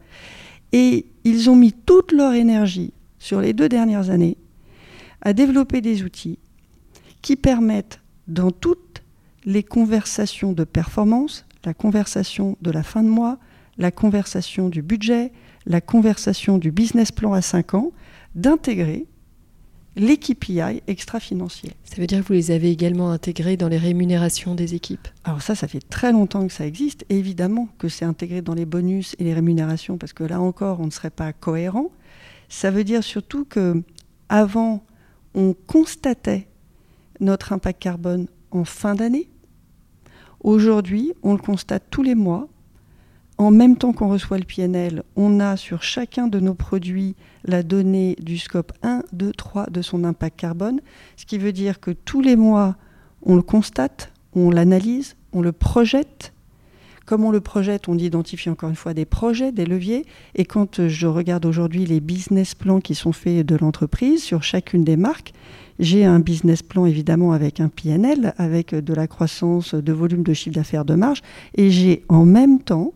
[0.72, 4.36] Et ils ont mis toute leur énergie sur les deux dernières années
[5.22, 6.38] à développer des outils
[7.22, 9.02] qui permettent dans toutes
[9.44, 13.38] les conversations de performance, la conversation de la fin de mois,
[13.78, 15.32] la conversation du budget,
[15.66, 17.92] la conversation du business plan à 5 ans,
[18.34, 19.06] d'intégrer
[19.96, 21.72] les KPI extra-financiers.
[21.84, 25.08] Ça veut dire que vous les avez également intégrés dans les rémunérations des équipes?
[25.24, 27.06] Alors ça, ça fait très longtemps que ça existe.
[27.08, 30.86] évidemment que c'est intégré dans les bonus et les rémunérations, parce que là encore, on
[30.86, 31.90] ne serait pas cohérent.
[32.50, 33.82] Ça veut dire surtout que
[34.28, 34.84] avant,
[35.34, 36.46] on constatait
[37.20, 39.30] notre impact carbone en fin d'année.
[40.40, 42.48] Aujourd'hui, on le constate tous les mois
[43.38, 47.16] en même temps qu'on reçoit le PNL, on a sur chacun de nos produits
[47.46, 50.80] la donnée du scope 1, 2, 3 de son impact carbone,
[51.16, 52.76] ce qui veut dire que tous les mois,
[53.22, 56.32] on le constate, on l'analyse, on le projette.
[57.06, 60.04] Comme on le projette, on identifie encore une fois des projets, des leviers.
[60.34, 64.82] Et quand je regarde aujourd'hui les business plans qui sont faits de l'entreprise sur chacune
[64.82, 65.32] des marques,
[65.78, 70.32] j'ai un business plan évidemment avec un PNL, avec de la croissance de volume de
[70.32, 71.22] chiffre d'affaires de marge,
[71.54, 72.92] et j'ai en même temps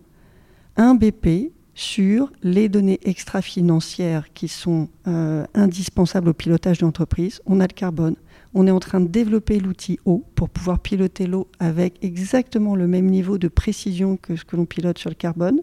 [0.77, 7.41] un BP sur les données extra-financières qui sont euh, indispensables au pilotage de l'entreprise.
[7.47, 8.16] On a le carbone.
[8.53, 12.87] On est en train de développer l'outil eau pour pouvoir piloter l'eau avec exactement le
[12.87, 15.61] même niveau de précision que ce que l'on pilote sur le carbone.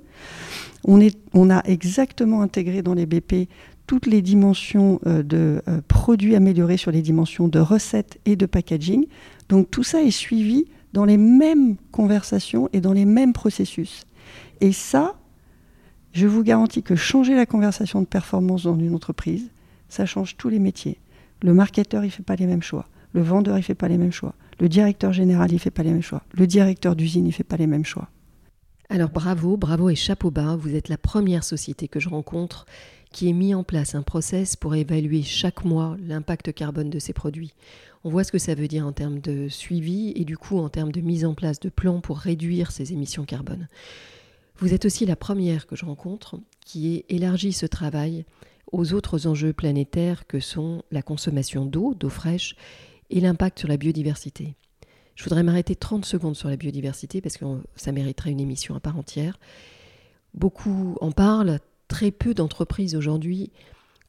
[0.85, 3.47] On, est, on a exactement intégré dans les BP
[3.85, 8.47] toutes les dimensions euh, de euh, produits améliorés sur les dimensions de recettes et de
[8.47, 9.05] packaging.
[9.49, 14.07] Donc tout ça est suivi dans les mêmes conversations et dans les mêmes processus.
[14.61, 15.16] Et ça,
[16.13, 19.49] je vous garantis que changer la conversation de performance dans une entreprise,
[19.89, 20.99] ça change tous les métiers.
[21.41, 22.87] Le marketeur, il ne fait pas les mêmes choix.
[23.13, 24.33] Le vendeur, il ne fait pas les mêmes choix.
[24.59, 26.23] Le directeur général, il ne fait pas les mêmes choix.
[26.33, 28.09] Le directeur d'usine, il ne fait pas les mêmes choix.
[28.89, 32.65] Alors bravo, bravo et chapeau bas, vous êtes la première société que je rencontre
[33.11, 37.13] qui ait mis en place un process pour évaluer chaque mois l'impact carbone de ses
[37.13, 37.53] produits.
[38.03, 40.69] On voit ce que ça veut dire en termes de suivi et du coup en
[40.69, 43.67] termes de mise en place de plans pour réduire ses émissions carbone.
[44.59, 48.25] Vous êtes aussi la première que je rencontre qui ait élargi ce travail
[48.71, 52.55] aux autres enjeux planétaires que sont la consommation d'eau, d'eau fraîche,
[53.11, 54.55] et l'impact sur la biodiversité.
[55.15, 57.45] Je voudrais m'arrêter 30 secondes sur la biodiversité parce que
[57.75, 59.39] ça mériterait une émission à part entière.
[60.33, 63.51] Beaucoup en parlent, très peu d'entreprises aujourd'hui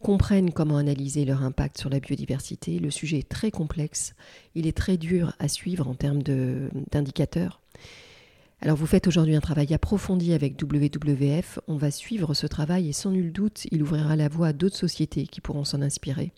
[0.00, 2.78] comprennent comment analyser leur impact sur la biodiversité.
[2.78, 4.14] Le sujet est très complexe,
[4.54, 7.60] il est très dur à suivre en termes d'indicateurs.
[8.60, 12.92] Alors vous faites aujourd'hui un travail approfondi avec WWF, on va suivre ce travail et
[12.92, 16.32] sans nul doute il ouvrira la voie à d'autres sociétés qui pourront s'en inspirer.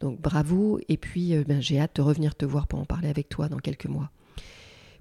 [0.00, 3.08] Donc bravo et puis euh, ben, j'ai hâte de revenir te voir pour en parler
[3.10, 4.10] avec toi dans quelques mois.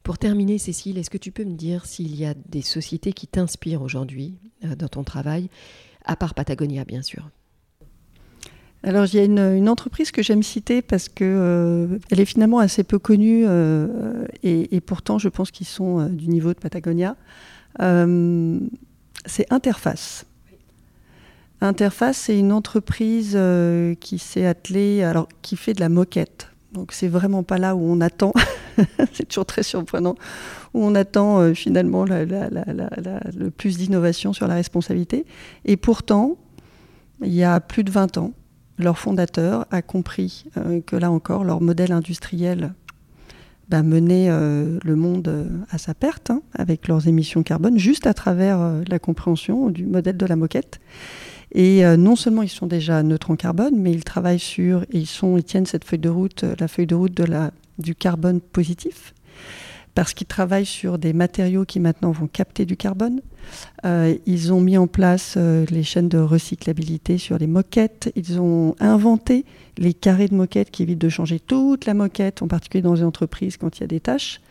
[0.03, 3.28] Pour terminer Cécile, est-ce que tu peux me dire s'il y a des sociétés qui
[3.28, 5.49] t'inspirent aujourd'hui euh, dans ton travail,
[6.03, 7.30] à part Patagonia bien sûr?
[8.84, 12.84] Alors il y a une, entreprise que j'aime citer parce que euh, est finalement assez
[12.84, 17.16] peu connue euh, et, pourtant je pense qu'ils sont euh, du niveau de Patagonia.
[17.78, 20.26] c'est Interface.
[21.62, 23.38] Interface, c'est une entreprise
[24.00, 26.48] qui s'est attelée, alors qui fait de la moquette.
[26.72, 28.32] Donc c'est vraiment pas là où on attend.
[29.12, 30.16] c'est toujours très surprenant
[30.74, 35.26] où on attend finalement le plus d'innovation sur la responsabilité.
[35.66, 36.38] Et pourtant,
[37.22, 38.32] il y a plus de 20 ans,
[38.80, 42.74] leur fondateur a compris euh, que là encore, leur modèle industriel
[43.68, 48.08] bah, menait euh, le monde euh, à sa perte hein, avec leurs émissions carbone, juste
[48.08, 50.80] à travers la compréhension du modèle de la moquette.
[51.52, 55.08] Et non seulement ils sont déjà neutres en carbone, mais ils travaillent sur et ils
[55.08, 57.50] sont, ils tiennent cette feuille de route, la feuille de route de la,
[57.80, 59.16] du carbone positif
[59.96, 63.22] parce qu'ils travaillent sur des matériaux qui maintenant vont capter du carbone.
[63.86, 68.12] Euh, ils ont mis en place euh, les chaînes de recyclabilité sur les moquettes.
[68.16, 69.46] Ils ont inventé
[69.78, 73.04] les carrés de moquettes qui évitent de changer toute la moquette, en particulier dans les
[73.04, 74.42] entreprises quand il y a des tâches.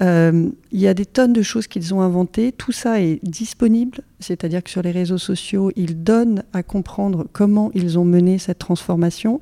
[0.00, 2.52] Euh, il y a des tonnes de choses qu'ils ont inventées.
[2.52, 7.70] Tout ça est disponible, c'est-à-dire que sur les réseaux sociaux, ils donnent à comprendre comment
[7.74, 9.40] ils ont mené cette transformation.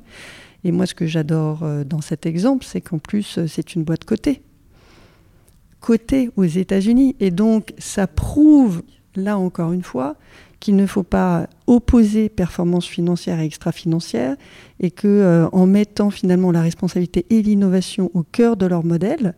[0.63, 4.41] Et moi, ce que j'adore dans cet exemple, c'est qu'en plus, c'est une boîte cotée
[5.79, 7.15] côté aux États-Unis.
[7.19, 8.83] Et donc, ça prouve,
[9.15, 10.15] là encore une fois,
[10.59, 14.35] qu'il ne faut pas opposer performance financière et extra-financière
[14.79, 19.35] et que euh, en mettant finalement la responsabilité et l'innovation au cœur de leur modèle,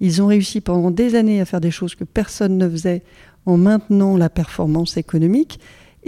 [0.00, 3.02] ils ont réussi pendant des années à faire des choses que personne ne faisait
[3.46, 5.58] en maintenant la performance économique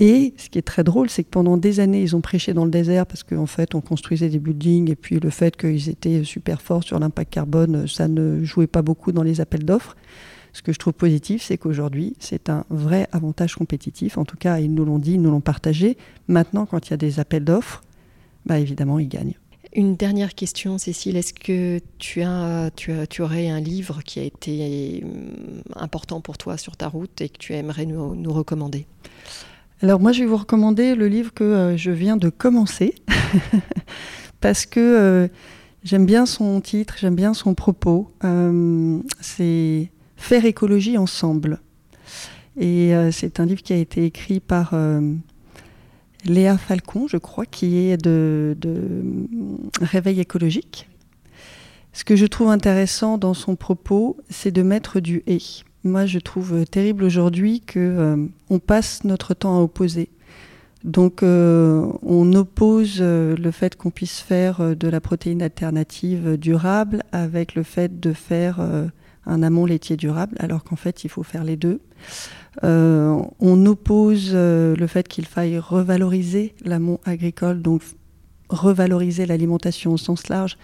[0.00, 2.64] et ce qui est très drôle, c'est que pendant des années, ils ont prêché dans
[2.64, 6.24] le désert parce qu'en fait, on construisait des buildings et puis le fait qu'ils étaient
[6.24, 9.94] super forts sur l'impact carbone, ça ne jouait pas beaucoup dans les appels d'offres.
[10.54, 14.16] Ce que je trouve positif, c'est qu'aujourd'hui, c'est un vrai avantage compétitif.
[14.16, 15.98] En tout cas, ils nous l'ont dit, ils nous l'ont partagé.
[16.28, 17.82] Maintenant, quand il y a des appels d'offres,
[18.46, 19.34] bah évidemment, ils gagnent.
[19.74, 21.16] Une dernière question, Cécile.
[21.18, 26.22] Est-ce que tu, as, tu, as, tu aurais un livre qui a été hum, important
[26.22, 28.86] pour toi sur ta route et que tu aimerais nous, nous recommander?
[29.82, 32.94] Alors moi, je vais vous recommander le livre que euh, je viens de commencer
[34.40, 35.28] parce que euh,
[35.84, 38.10] j'aime bien son titre, j'aime bien son propos.
[38.24, 41.60] Euh, c'est Faire écologie ensemble.
[42.58, 44.74] Et c'est un livre qui a été écrit par
[46.26, 48.54] Léa Falcon, je crois, qui est de,
[49.80, 50.90] Réveil écologique.
[51.94, 55.40] Ce que je trouve intéressant dans son propos, c'est de mettre du et.
[55.82, 60.10] Moi, je trouve terrible aujourd'hui que euh, on passe notre temps à opposer.
[60.84, 67.02] Donc, euh, on oppose euh, le fait qu'on puisse faire de la protéine alternative durable
[67.12, 68.60] avec le fait de faire
[69.26, 71.80] un amont laitier durable, alors qu'en fait, il faut faire les deux.
[72.64, 77.82] Euh, on oppose euh, le fait qu'il faille revaloriser l'amont agricole, donc
[78.48, 80.58] revaloriser l'alimentation au sens large,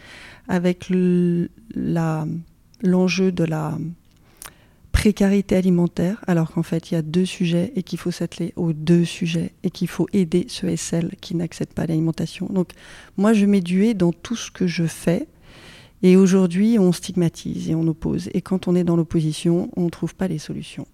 [0.49, 1.49] avec l'enjeu
[3.33, 3.79] de la
[5.07, 8.73] précarité alimentaire, alors qu'en fait il y a deux sujets et qu'il faut s'atteler aux
[8.73, 12.49] deux sujets et qu'il faut aider ceux et celles qui n'acceptent pas l'alimentation.
[12.51, 12.71] Donc
[13.17, 15.29] moi je mets du dans tout ce que je fais.
[16.03, 18.31] Et aujourd'hui, on stigmatise et on oppose.
[18.35, 20.89] Et quand on est dans l'opposition, on ne trouve pas les solutions.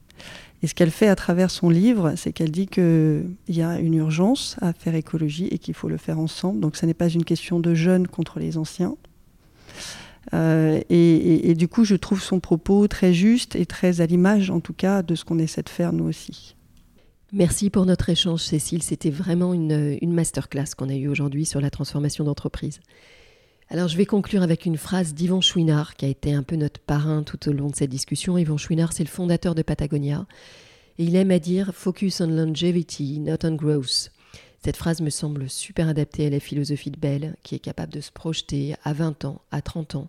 [0.62, 3.94] Et ce qu'elle fait à travers son livre, c'est qu'elle dit qu'il y a une
[3.94, 6.60] urgence à faire écologie et qu'il faut le faire ensemble.
[6.60, 8.94] Donc ce n'est pas une question de jeunes contre les anciens.
[10.34, 14.60] Euh, et, du coup, je trouve son propos très juste et très à l'image, en
[14.60, 16.56] tout cas, de ce qu'on essaie de faire nous aussi.
[17.32, 18.82] Merci pour notre échange, Cécile.
[18.82, 22.80] C'était vraiment une, masterclass qu'on a eue aujourd'hui sur la transformation d'entreprise.
[23.70, 26.78] Alors je vais conclure avec une phrase d'Yvan Chouinard, qui a été un peu notre
[26.78, 28.36] parrain tout au long de cette discussion.
[28.36, 30.26] Yvan Chouinard, c'est le fondateur de Patagonia.
[30.98, 34.10] Et il aime à dire Focus on longevity, not on growth.
[34.64, 38.00] Cette phrase me semble super adaptée à la philosophie de Bell, qui est capable de
[38.00, 40.08] se projeter à 20 ans, à 30 ans.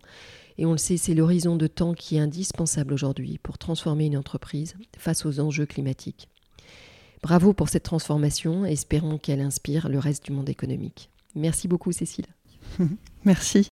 [0.59, 4.17] Et on le sait, c'est l'horizon de temps qui est indispensable aujourd'hui pour transformer une
[4.17, 6.29] entreprise face aux enjeux climatiques.
[7.23, 11.09] Bravo pour cette transformation, espérons qu'elle inspire le reste du monde économique.
[11.35, 12.27] Merci beaucoup Cécile.
[13.25, 13.72] Merci.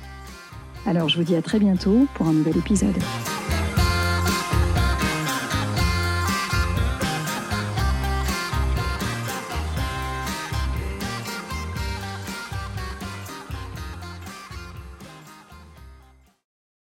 [0.85, 2.97] Alors je vous dis à très bientôt pour un nouvel épisode.